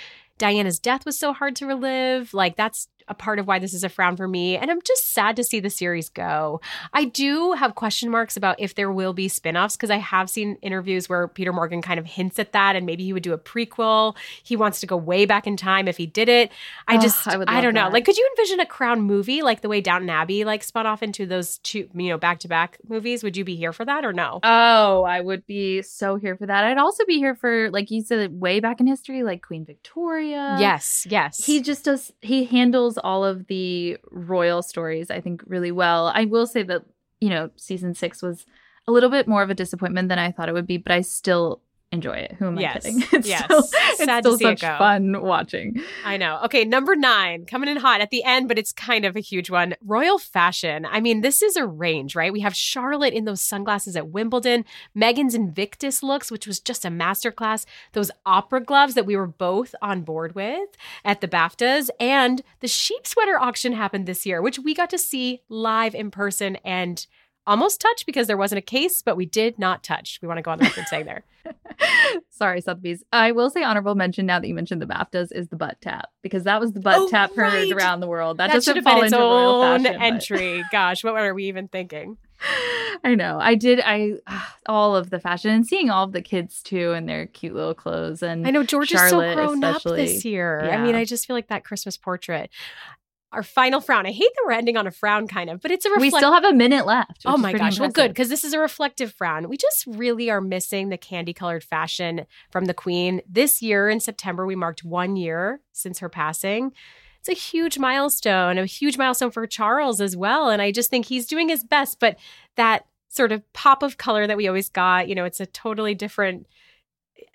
Diana's 0.42 0.80
death 0.80 1.06
was 1.06 1.20
so 1.20 1.34
hard 1.34 1.56
to 1.58 1.68
relive. 1.68 2.34
Like, 2.34 2.56
that's 2.56 2.88
a 3.08 3.14
part 3.16 3.40
of 3.40 3.48
why 3.48 3.60
this 3.60 3.74
is 3.74 3.84
a 3.84 3.90
frown 3.90 4.16
for 4.16 4.28
me. 4.28 4.56
And 4.56 4.72
I'm 4.72 4.82
just 4.84 5.12
sad 5.12 5.36
to 5.36 5.44
see 5.44 5.60
the 5.60 5.70
series 5.72 6.08
go. 6.08 6.62
I 6.94 7.04
do 7.06 7.52
have 7.54 7.76
question 7.76 8.10
marks 8.10 8.38
about 8.38 8.60
if 8.60 8.76
there 8.76 8.92
will 8.92 9.12
be 9.12 9.28
spin 9.28 9.58
offs 9.58 9.76
because 9.76 9.90
I 9.90 9.98
have 9.98 10.30
seen 10.30 10.56
interviews 10.62 11.10
where 11.10 11.28
Peter 11.28 11.52
Morgan 11.52 11.82
kind 11.82 12.00
of 12.00 12.06
hints 12.06 12.40
at 12.40 12.54
that 12.54 12.76
and 12.76 12.86
maybe 12.86 13.04
he 13.04 13.12
would 13.12 13.24
do 13.24 13.34
a 13.34 13.38
prequel. 13.38 14.16
He 14.44 14.56
wants 14.56 14.80
to 14.82 14.88
go 14.88 14.96
way 14.96 15.26
back 15.26 15.46
in 15.46 15.58
time 15.58 15.88
if 15.90 15.98
he 15.98 16.06
did 16.06 16.30
it. 16.30 16.52
I 16.88 16.98
Oh, 16.98 17.02
just, 17.02 17.28
I 17.28 17.44
I, 17.48 17.60
don't 17.60 17.74
know. 17.74 17.90
Like, 17.90 18.06
could 18.06 18.18
you 18.18 18.30
envision 18.38 18.60
a 18.62 18.66
Crown 18.66 19.02
movie 19.02 19.42
like 19.42 19.62
the 19.62 19.68
way 19.68 19.82
Downton 19.82 20.10
Abbey 20.10 20.46
like 20.46 20.64
spun 20.64 20.86
off 20.86 21.04
into 21.04 21.26
those 21.26 21.58
two, 21.58 21.90
you 21.94 22.10
know, 22.10 22.18
back 22.20 22.40
to 22.42 22.48
back 22.48 22.78
movies? 22.88 23.24
Would 23.24 23.36
you 23.36 23.44
be 23.44 23.56
here 23.58 23.74
for 23.74 23.84
that 23.84 24.06
or 24.06 24.14
no? 24.14 24.40
Oh, 24.44 25.04
I 25.04 25.20
would 25.20 25.46
be 25.48 25.82
so 25.82 26.16
here 26.16 26.38
for 26.38 26.46
that. 26.46 26.64
I'd 26.64 26.78
also 26.78 27.04
be 27.06 27.18
here 27.18 27.36
for, 27.36 27.70
like 27.72 27.92
you 27.92 28.04
said, 28.04 28.40
way 28.40 28.60
back 28.62 28.80
in 28.80 28.88
history, 28.88 29.24
like 29.24 29.42
Queen 29.46 29.66
Victoria. 29.66 30.31
Yes, 30.32 31.06
yes. 31.10 31.46
He 31.46 31.62
just 31.62 31.86
does, 31.86 32.12
he 32.22 32.46
handles 32.46 32.98
all 32.98 33.24
of 33.24 33.48
the 33.48 33.98
royal 34.12 34.62
stories, 34.62 35.10
I 35.12 35.22
think, 35.22 35.44
really 35.48 35.72
well. 35.72 36.12
I 36.14 36.26
will 36.26 36.48
say 36.48 36.64
that, 36.64 36.84
you 37.20 37.30
know, 37.30 37.50
season 37.56 37.94
six 37.94 38.22
was 38.22 38.46
a 38.88 38.92
little 38.92 39.10
bit 39.10 39.28
more 39.28 39.44
of 39.44 39.50
a 39.50 39.56
disappointment 39.56 40.10
than 40.10 40.20
I 40.20 40.32
thought 40.32 40.50
it 40.50 40.54
would 40.54 40.68
be, 40.68 40.78
but 40.78 40.92
I 40.92 41.02
still 41.02 41.62
enjoy 41.92 42.14
it. 42.14 42.36
Who 42.40 42.48
am 42.48 42.58
I 42.58 42.74
kidding? 42.74 43.04
It's 43.12 43.28
yes. 43.28 43.44
still, 43.44 43.60
it's 43.60 44.06
Sad 44.06 44.24
still 44.24 44.38
such 44.38 44.62
fun 44.62 45.22
watching. 45.22 45.82
I 46.06 46.18
know. 46.18 46.40
Okay, 46.46 46.64
number 46.64 46.96
nine, 46.96 47.46
coming 47.46 47.70
in 47.70 47.78
hot 47.78 48.00
at 48.02 48.10
the 48.10 48.24
end, 48.24 48.48
but 48.48 48.58
it's 48.58 48.72
kind 48.72 49.06
of 49.06 49.16
a 49.16 49.20
huge 49.20 49.50
one. 49.50 49.76
Royal 49.86 50.18
fashion. 50.18 50.86
I 50.86 51.02
mean, 51.02 51.22
this 51.22 51.42
is 51.42 51.56
a 51.58 51.68
range, 51.68 52.16
right? 52.16 52.32
We 52.32 52.40
have 52.40 52.56
Charlotte 52.56 53.14
in 53.14 53.26
those 53.26 53.42
sunglasses 53.42 53.96
at 53.96 54.10
Wimbledon, 54.10 54.66
Meghan's 54.96 55.36
Invictus 55.36 56.02
looks, 56.02 56.32
which 56.32 56.48
was 56.48 56.60
just 56.60 56.86
a 56.86 56.90
masterclass, 56.90 57.66
those 57.92 58.12
opera 58.26 58.62
gloves 58.62 58.94
that 58.94 59.06
we 59.06 59.18
were 59.18 59.28
both 59.28 59.76
on 59.82 60.02
board 60.02 60.34
with 60.34 60.70
at 61.04 61.22
the 61.22 61.28
BAFTAs, 61.28 61.90
and 62.00 62.42
the 62.62 62.68
sheep 62.68 63.06
sweater 63.06 63.38
auction 63.38 63.74
happened 63.74 64.06
this 64.06 64.26
year, 64.26 64.42
which 64.42 64.60
we 64.60 64.74
got 64.74 64.90
to 64.92 64.98
see 64.98 65.42
live 65.50 65.94
in 65.94 66.10
person 66.10 66.56
and 66.64 67.06
almost 67.48 67.82
touch 67.82 68.06
because 68.06 68.28
there 68.28 68.38
wasn't 68.38 68.60
a 68.60 68.62
case, 68.62 69.02
but 69.02 69.18
we 69.18 69.26
did 69.26 69.58
not 69.60 69.84
touch. 69.84 70.20
We 70.22 70.28
want 70.28 70.38
to 70.38 70.42
go 70.42 70.52
on 70.52 70.60
the 70.60 70.66
record 70.66 70.88
saying 70.88 71.06
there. 71.06 71.24
Sorry, 72.30 72.62
Sotheby's. 72.62 73.04
I 73.12 73.32
will 73.32 73.50
say 73.50 73.64
honorable 73.64 73.96
mention 73.96 74.26
now 74.26 74.40
that 74.40 74.48
you 74.48 74.54
mentioned 74.54 74.82
the 74.82 74.86
BAFTAs 74.86 75.32
is 75.32 75.50
the 75.50 75.56
butt 75.56 75.82
tap 75.82 76.10
because 76.22 76.44
that 76.44 76.60
was 76.60 76.74
the 76.74 76.80
butt 76.80 76.98
Oh, 76.98 77.10
tap 77.10 77.36
heard 77.36 77.72
around 77.72 78.00
the 78.00 78.08
world. 78.08 78.38
That, 78.38 78.48
That, 78.48 78.54
doesn't 78.54 78.84
fall 78.84 79.04
into 79.04 79.18
royal 79.18 79.62
fashion, 79.62 79.84
but- 79.84 80.02
entry. 80.02 80.64
Gosh, 80.72 81.04
what 81.04 81.16
are 81.16 81.34
we 81.34 81.46
even 81.46 81.68
thinking? 81.68 82.18
I 83.04 83.16
know. 83.16 83.40
I 83.40 83.56
did. 83.56 83.80
I 83.84 84.14
ah, 84.28 84.56
all 84.66 84.96
of 84.96 85.10
the 85.12 85.20
fashion 85.20 85.52
and 85.52 85.66
seeing 85.66 85.90
all 85.90 86.06
of 86.06 86.12
the 86.12 86.22
kids 86.22 86.62
too 86.64 86.92
in 86.94 87.06
their 87.06 87.28
cute 87.28 87.54
little 87.54 87.74
clothes 87.76 88.24
and 88.24 88.48
I 88.48 88.52
know 88.52 88.64
George 88.64 88.92
is 88.92 89.00
Charlotte 89.00 89.36
so 89.36 89.36
grown 89.36 89.64
up 89.64 89.84
this 89.84 90.26
year. 90.26 90.70
I 90.72 90.78
mean, 90.78 90.96
I 90.96 91.06
just 91.06 91.28
feel 91.28 91.36
like 91.36 91.48
that 91.50 91.64
Christmas 91.64 91.98
portrait. 91.98 92.50
Our 93.32 93.44
final 93.44 93.80
frown. 93.80 94.06
I 94.06 94.12
hate 94.12 94.30
that 94.36 94.44
we're 94.46 94.52
ending 94.52 94.76
on 94.76 94.88
a 94.88 94.92
frown, 94.92 95.26
kind 95.26 95.50
of, 95.50 95.62
but 95.62 95.72
it's 95.72 95.86
a 95.86 95.90
we 95.98 96.10
still 96.10 96.34
have 96.34 96.44
a 96.44 96.52
minute 96.52 96.86
left. 96.86 97.22
Oh 97.26 97.38
my 97.38 97.54
gosh. 97.54 97.80
Well, 97.80 97.90
good, 97.90 98.10
because 98.10 98.28
this 98.28 98.44
is 98.44 98.52
a 98.52 98.60
reflective 98.60 99.14
frown. 99.14 99.48
We 99.48 99.56
just 99.56 99.86
really 99.88 100.30
are 100.30 100.42
missing 100.42 100.90
the 100.90 100.98
candy 100.98 101.34
colored 101.34 101.64
fashion 101.64 102.26
from 102.52 102.66
the 102.66 102.74
Queen. 102.74 103.22
This 103.30 103.62
year 103.62 103.90
in 103.90 104.02
September, 104.02 104.46
we 104.46 104.56
marked 104.56 104.84
one 104.84 105.16
year 105.16 105.62
since 105.72 106.00
her 106.00 106.10
passing. 106.10 106.74
It's 107.20 107.30
a 107.30 107.34
huge 107.34 107.78
milestone, 107.78 108.58
a 108.58 108.66
huge 108.66 108.98
milestone 108.98 109.32
for 109.32 109.46
Charles 109.46 110.02
as 110.02 110.18
well. 110.18 110.50
And 110.50 110.62
I 110.62 110.72
just 110.72 110.90
think 110.90 111.06
he's 111.06 111.28
doing 111.28 111.50
his 111.50 111.64
best, 111.64 112.00
but 112.00 112.18
that 112.58 112.88
sort 113.10 113.32
of 113.32 113.44
pop 113.54 113.84
of 113.84 113.98
color 113.98 114.26
that 114.26 114.38
we 114.38 114.48
always 114.48 114.70
got, 114.70 115.08
you 115.08 115.16
know, 115.16 115.26
it's 115.26 115.40
a 115.40 115.46
totally 115.46 115.94
different 115.94 116.48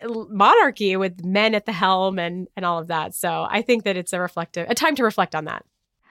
eh, 0.01 0.09
monarchy 0.29 0.97
with 0.97 1.25
men 1.25 1.55
at 1.55 1.67
the 1.67 1.73
helm 1.73 2.19
and 2.19 2.49
and 2.57 2.65
all 2.67 2.81
of 2.81 2.89
that. 2.89 3.15
So 3.15 3.47
I 3.49 3.63
think 3.63 3.85
that 3.85 3.97
it's 3.97 4.13
a 4.13 4.21
reflective 4.21 4.69
a 4.69 4.75
time 4.75 4.97
to 4.97 5.05
reflect 5.05 5.35
on 5.35 5.45
that. 5.45 5.65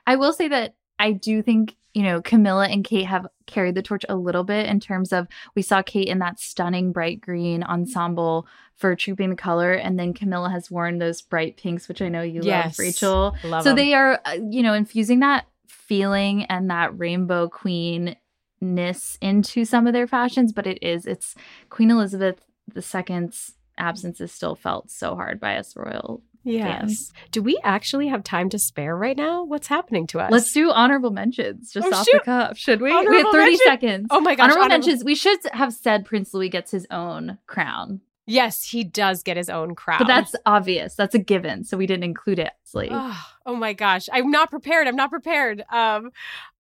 I 0.08 0.16
will 0.16 0.34
say 0.34 0.48
that 0.48 0.76
I 1.00 1.12
do 1.12 1.42
think, 1.42 1.76
you 1.94 2.04
know, 2.04 2.22
Camilla 2.22 2.68
and 2.68 2.84
Kate 2.84 3.06
have 3.06 3.28
carried 3.48 3.76
the 3.76 3.82
torch 3.82 4.06
a 4.08 4.16
little 4.16 4.44
bit 4.44 4.68
in 4.68 4.80
terms 4.80 5.12
of 5.12 5.28
we 5.56 5.62
saw 5.62 5.82
Kate 5.82 6.08
in 6.08 6.20
that 6.20 6.40
stunning 6.40 6.92
bright 6.92 7.22
green 7.22 7.64
ensemble 7.64 8.48
for 8.76 8.96
Trooping 8.96 9.30
the 9.30 9.36
Color, 9.36 9.74
and 9.74 9.98
then 9.98 10.14
Camilla 10.14 10.50
has 10.50 10.70
worn 10.70 10.98
those 10.98 11.22
bright 11.22 11.58
pinks, 11.58 11.88
which 11.88 12.02
I 12.02 12.10
know 12.10 12.22
you 12.22 12.42
Yes. 12.44 12.78
love, 12.78 12.86
Rachel. 12.86 13.36
Love 13.44 13.64
so 13.64 13.74
they 13.74 13.94
are, 13.94 14.20
uh, 14.26 14.38
you 14.50 14.64
know, 14.64 14.74
infusing 14.74 15.22
that 15.22 15.48
feeling 15.68 16.44
and 16.46 16.70
that 16.70 16.98
rainbow 16.98 17.48
queen 17.48 18.16
ness 18.62 19.18
into 19.22 19.66
some 19.66 19.88
of 19.88 19.94
their 19.94 20.08
fashions, 20.08 20.52
but 20.52 20.68
it 20.68 20.82
is, 20.82 21.06
it's 21.06 21.36
Queen 21.70 21.92
Elizabeth 21.92 22.46
II's 22.76 23.54
absence 23.78 24.22
is 24.22 24.32
still 24.32 24.56
felt 24.56 24.90
so 24.90 25.16
hard 25.16 25.40
by 25.40 25.58
us 25.58 25.76
royal 25.76 26.22
Yes. 26.46 27.12
Do 27.32 27.42
we 27.42 27.60
actually 27.64 28.08
have 28.08 28.24
time 28.24 28.50
to 28.50 28.60
spare 28.60 28.96
right 28.96 29.18
now? 29.18 29.44
What's 29.44 29.68
happening 29.68 30.08
to 30.08 30.20
us? 30.20 30.32
Let's 30.32 30.52
do 30.54 30.72
honorable 30.72 31.12
mentions 31.12 31.72
just 31.74 31.88
Oh, 31.92 31.96
off 31.98 32.06
shoot. 32.06 32.14
the 32.14 32.20
cuff, 32.26 32.58
should 32.58 32.82
we? 32.82 32.90
we 32.92 33.18
have 33.18 33.28
30 33.32 33.38
mention? 33.38 33.58
seconds. 33.66 34.08
Oh 34.12 34.20
my 34.22 34.36
gosh. 34.36 34.44
honorable 34.46 34.64
honorable- 34.66 34.70
mentions. 34.88 35.04
We 35.04 35.16
should 35.16 35.40
have 35.54 35.74
said 35.74 36.06
Prince 36.06 36.34
Louis 36.34 36.50
gets 36.50 36.72
his 36.72 36.88
own 36.92 37.40
crown, 37.48 38.02
Yes, 38.28 38.64
he 38.68 38.84
does 38.84 39.22
get 39.22 39.38
his 39.38 39.52
own 39.52 39.76
crown. 39.76 40.00
but 40.00 40.08
that's 40.08 40.36
obvious. 40.48 40.96
That's 40.96 41.14
a 41.14 41.20
given. 41.20 41.64
So 41.64 41.78
we 41.78 41.86
didn't 41.86 42.06
include 42.06 42.40
it. 42.40 42.54
Oh, 42.76 43.26
oh 43.46 43.56
my 43.56 43.74
gosh. 43.74 44.10
I'm 44.12 44.32
not 44.32 44.50
prepared. 44.50 44.88
I'm 44.88 44.96
not 44.96 45.12
prepared. 45.12 45.64
Um, 45.72 46.10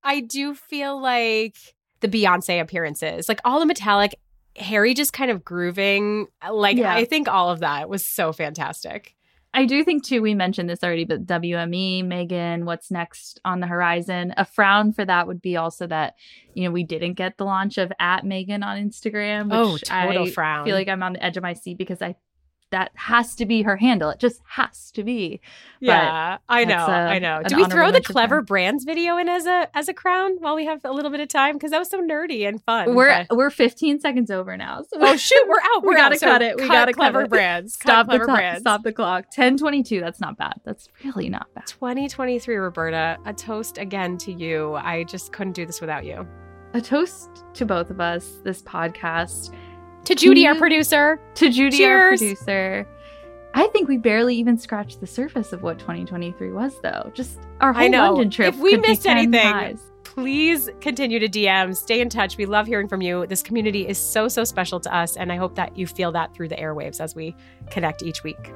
I 0.03 0.19
do 0.21 0.53
feel 0.53 1.01
like 1.01 1.55
the 2.01 2.07
Beyonce 2.07 2.61
appearances, 2.61 3.27
like 3.27 3.39
all 3.43 3.59
the 3.59 3.65
metallic, 3.65 4.13
Harry 4.57 4.93
just 4.93 5.11
kind 5.11 5.31
of 5.31 5.43
grooving. 5.43 6.27
Like 6.49 6.77
Yeah. 6.77 6.93
I 6.93 7.03
think 7.03 7.27
all 7.27 7.49
of 7.49 7.61
that 7.61 7.89
was 7.89 8.05
so 8.05 8.31
fantastic. 8.31 9.15
I 9.55 9.65
do 9.65 9.85
think 9.85 10.03
too. 10.03 10.21
We 10.21 10.35
mentioned 10.35 10.69
this 10.69 10.83
already, 10.83 11.05
but 11.05 11.25
WME, 11.25 12.03
Meghan, 12.03 12.65
what's 12.65 12.91
next 12.91 13.39
on 13.45 13.61
the 13.61 13.67
horizon? 13.67 14.33
A 14.35 14.43
frown 14.43 14.91
for 14.91 15.05
that 15.05 15.27
would 15.27 15.41
be 15.41 15.55
also 15.55 15.87
that 15.87 16.15
you 16.53 16.65
know 16.65 16.71
we 16.71 16.83
didn't 16.83 17.13
get 17.13 17.37
the 17.37 17.45
launch 17.45 17.77
of 17.77 17.91
at 17.97 18.25
Meghan 18.25 18.65
on 18.65 18.77
Instagram. 18.77 19.47
Oh, 19.51 19.73
which 19.73 19.83
Oh, 19.89 20.05
total 20.07 20.23
I 20.23 20.31
frown. 20.31 20.65
Feel 20.65 20.75
like 20.75 20.89
I'm 20.89 21.01
on 21.01 21.13
the 21.13 21.23
edge 21.23 21.37
of 21.37 21.43
my 21.43 21.53
seat 21.53 21.77
because 21.77 22.01
I 22.01 22.15
that 22.75 22.91
has 22.95 23.33
to 23.35 23.45
be 23.45 23.61
her 23.61 23.77
handle. 23.77 24.09
It 24.09 24.19
just 24.19 24.41
has 24.47 24.91
to 24.91 25.03
be. 25.03 25.39
Yeah, 25.79 26.37
I 26.49 26.65
know. 26.65 26.85
a- 26.85 26.89
I 27.15 27.19
know. 27.19 27.41
Do 27.47 27.55
we 27.55 27.65
throw 27.65 27.91
the 27.91 28.01
clever 28.01 28.39
for- 28.41 28.45
brands 28.45 28.83
video 28.83 29.17
in 29.17 29.29
as 29.29 29.45
a 29.45 29.69
as 29.73 29.87
a 29.87 29.93
crown 29.93 30.37
while 30.39 30.55
we 30.55 30.65
have 30.65 30.81
a 30.83 30.91
little 30.91 31.11
bit 31.11 31.19
of 31.21 31.27
time? 31.29 31.55
Because 31.55 31.71
that 31.71 31.79
was 31.79 31.89
so 31.89 32.01
nerdy 32.01 32.47
and 32.47 32.61
fun. 32.63 32.93
We're 32.95 33.25
but- 33.29 33.37
we're 33.37 33.49
15 33.49 33.99
seconds 33.99 34.29
over 34.29 34.57
now. 34.57 34.81
So 34.81 34.97
oh 34.99 35.15
shoot, 35.15 35.43
we're 35.47 35.55
out. 35.75 35.83
We 35.83 35.89
We're 35.89 35.95
gotta 35.97 36.15
out. 36.15 36.19
So 36.19 36.27
cut 36.27 36.41
it. 36.41 36.57
We 36.57 36.67
gotta 36.67 36.91
cut 36.93 36.97
clever 36.99 37.21
it. 37.23 37.29
brands. 37.29 37.75
Cut 37.77 37.89
stop 37.89 38.05
the 38.07 38.09
clever 38.11 38.25
clock. 38.25 38.37
brands. 38.37 38.61
Stop 38.61 38.83
the 38.83 38.93
clock. 38.93 39.23
1022. 39.25 39.99
That's 40.01 40.19
not 40.19 40.37
bad. 40.37 40.53
That's 40.65 40.89
really 41.03 41.29
not 41.29 41.47
bad. 41.53 41.67
2023, 41.67 42.55
Roberta. 42.55 43.17
A 43.25 43.33
toast 43.33 43.77
again 43.77 44.17
to 44.19 44.31
you. 44.33 44.73
I 44.75 45.03
just 45.03 45.31
couldn't 45.31 45.53
do 45.53 45.65
this 45.65 45.79
without 45.81 46.05
you. 46.05 46.27
A 46.73 46.81
toast 46.81 47.29
to 47.53 47.65
both 47.65 47.89
of 47.89 47.99
us, 48.01 48.41
this 48.43 48.61
podcast, 48.61 49.53
To 50.05 50.15
Judy, 50.15 50.47
our 50.47 50.53
hmm? 50.53 50.59
producer. 50.59 51.19
to 51.35 51.49
Judy, 51.49 51.77
Cheers. 51.77 52.21
our 52.21 52.27
producer. 52.27 52.87
I 53.55 53.67
think 53.67 53.87
we 53.87 53.97
barely 53.97 54.35
even 54.35 54.57
scratched 54.57 54.99
the 54.99 55.07
surface 55.07 55.53
of 55.53 55.63
what 55.63 55.79
2023 55.79 56.51
was, 56.51 56.73
though. 56.81 57.09
Just 57.13 57.39
our 57.61 57.71
whole 57.71 57.83
I 57.83 57.87
know. 57.87 58.11
London 58.11 58.29
trip. 58.29 58.53
If 58.53 58.59
we 58.59 58.77
missed 58.77 59.03
10 59.03 59.33
anything. 59.33 59.79
Please 60.03 60.69
continue 60.79 61.19
to 61.19 61.27
DM, 61.27 61.75
stay 61.75 61.99
in 61.99 62.09
touch. 62.09 62.37
We 62.37 62.45
love 62.45 62.67
hearing 62.67 62.87
from 62.87 63.01
you. 63.01 63.25
This 63.27 63.43
community 63.43 63.87
is 63.87 63.97
so, 63.97 64.27
so 64.29 64.43
special 64.43 64.79
to 64.79 64.93
us. 64.93 65.17
And 65.17 65.31
I 65.31 65.35
hope 65.35 65.55
that 65.55 65.77
you 65.77 65.87
feel 65.87 66.11
that 66.13 66.33
through 66.33 66.49
the 66.49 66.55
airwaves 66.55 67.01
as 67.01 67.15
we 67.15 67.35
connect 67.69 68.03
each 68.03 68.23
week. 68.23 68.53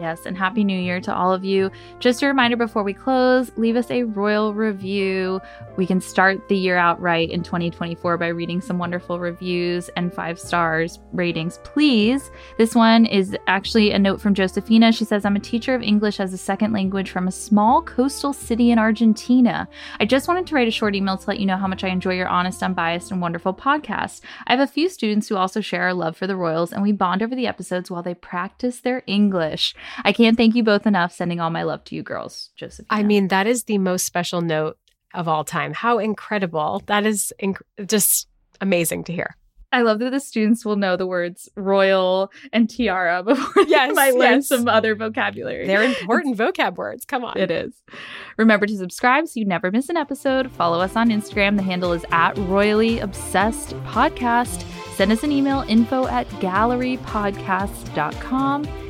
Yes, 0.00 0.24
and 0.24 0.34
Happy 0.34 0.64
New 0.64 0.80
Year 0.80 0.98
to 1.02 1.14
all 1.14 1.30
of 1.30 1.44
you. 1.44 1.70
Just 1.98 2.22
a 2.22 2.26
reminder 2.26 2.56
before 2.56 2.82
we 2.82 2.94
close, 2.94 3.52
leave 3.58 3.76
us 3.76 3.90
a 3.90 4.04
royal 4.04 4.54
review. 4.54 5.42
We 5.76 5.86
can 5.86 6.00
start 6.00 6.48
the 6.48 6.56
year 6.56 6.78
out 6.78 6.98
right 7.02 7.30
in 7.30 7.42
2024 7.42 8.16
by 8.16 8.28
reading 8.28 8.62
some 8.62 8.78
wonderful 8.78 9.20
reviews 9.20 9.90
and 9.96 10.10
five 10.10 10.38
stars 10.38 11.00
ratings, 11.12 11.58
please. 11.64 12.30
This 12.56 12.74
one 12.74 13.04
is 13.04 13.36
actually 13.46 13.90
a 13.90 13.98
note 13.98 14.22
from 14.22 14.32
Josephina. 14.32 14.90
She 14.90 15.04
says, 15.04 15.26
I'm 15.26 15.36
a 15.36 15.40
teacher 15.40 15.74
of 15.74 15.82
English 15.82 16.18
as 16.18 16.32
a 16.32 16.38
second 16.38 16.72
language 16.72 17.10
from 17.10 17.28
a 17.28 17.32
small 17.32 17.82
coastal 17.82 18.32
city 18.32 18.70
in 18.70 18.78
Argentina. 18.78 19.68
I 20.00 20.06
just 20.06 20.28
wanted 20.28 20.46
to 20.46 20.54
write 20.54 20.68
a 20.68 20.70
short 20.70 20.94
email 20.94 21.18
to 21.18 21.28
let 21.28 21.40
you 21.40 21.46
know 21.46 21.58
how 21.58 21.66
much 21.66 21.84
I 21.84 21.88
enjoy 21.88 22.14
your 22.14 22.28
honest, 22.28 22.62
unbiased, 22.62 23.10
and 23.10 23.20
wonderful 23.20 23.52
podcast. 23.52 24.22
I 24.46 24.56
have 24.56 24.66
a 24.66 24.72
few 24.72 24.88
students 24.88 25.28
who 25.28 25.36
also 25.36 25.60
share 25.60 25.82
our 25.82 25.92
love 25.92 26.16
for 26.16 26.26
the 26.26 26.36
royals, 26.36 26.72
and 26.72 26.82
we 26.82 26.92
bond 26.92 27.22
over 27.22 27.34
the 27.34 27.46
episodes 27.46 27.90
while 27.90 28.02
they 28.02 28.14
practice 28.14 28.80
their 28.80 29.02
English. 29.06 29.74
I 30.04 30.12
can't 30.12 30.36
thank 30.36 30.54
you 30.54 30.62
both 30.62 30.86
enough. 30.86 31.12
Sending 31.12 31.40
all 31.40 31.50
my 31.50 31.62
love 31.62 31.84
to 31.84 31.94
you 31.94 32.02
girls, 32.02 32.50
Josephine. 32.56 32.86
I 32.90 33.02
mean, 33.02 33.28
that 33.28 33.46
is 33.46 33.64
the 33.64 33.78
most 33.78 34.04
special 34.06 34.40
note 34.40 34.78
of 35.14 35.28
all 35.28 35.44
time. 35.44 35.72
How 35.74 35.98
incredible. 35.98 36.82
That 36.86 37.04
is 37.06 37.32
inc- 37.42 37.60
just 37.86 38.28
amazing 38.60 39.04
to 39.04 39.12
hear. 39.12 39.36
I 39.72 39.82
love 39.82 40.00
that 40.00 40.10
the 40.10 40.18
students 40.18 40.64
will 40.64 40.74
know 40.74 40.96
the 40.96 41.06
words 41.06 41.48
royal 41.54 42.32
and 42.52 42.68
tiara 42.68 43.22
before 43.24 43.62
Yes, 43.68 43.88
they 43.88 43.94
might 43.94 44.16
learn 44.16 44.38
yes. 44.38 44.48
some 44.48 44.66
other 44.66 44.96
vocabulary. 44.96 45.64
They're 45.66 45.84
important 45.84 46.36
vocab 46.36 46.74
words. 46.74 47.04
Come 47.04 47.24
on. 47.24 47.38
It 47.38 47.52
is. 47.52 47.80
Remember 48.36 48.66
to 48.66 48.76
subscribe 48.76 49.28
so 49.28 49.38
you 49.38 49.46
never 49.46 49.70
miss 49.70 49.88
an 49.88 49.96
episode. 49.96 50.50
Follow 50.50 50.80
us 50.80 50.96
on 50.96 51.10
Instagram. 51.10 51.56
The 51.56 51.62
handle 51.62 51.92
is 51.92 52.04
at 52.10 52.36
Royally 52.36 52.98
Obsessed 52.98 53.76
Podcast. 53.84 54.64
Send 54.96 55.12
us 55.12 55.22
an 55.22 55.30
email 55.30 55.64
info 55.68 56.08
at 56.08 56.26
gallerypodcast.com. 56.40 58.89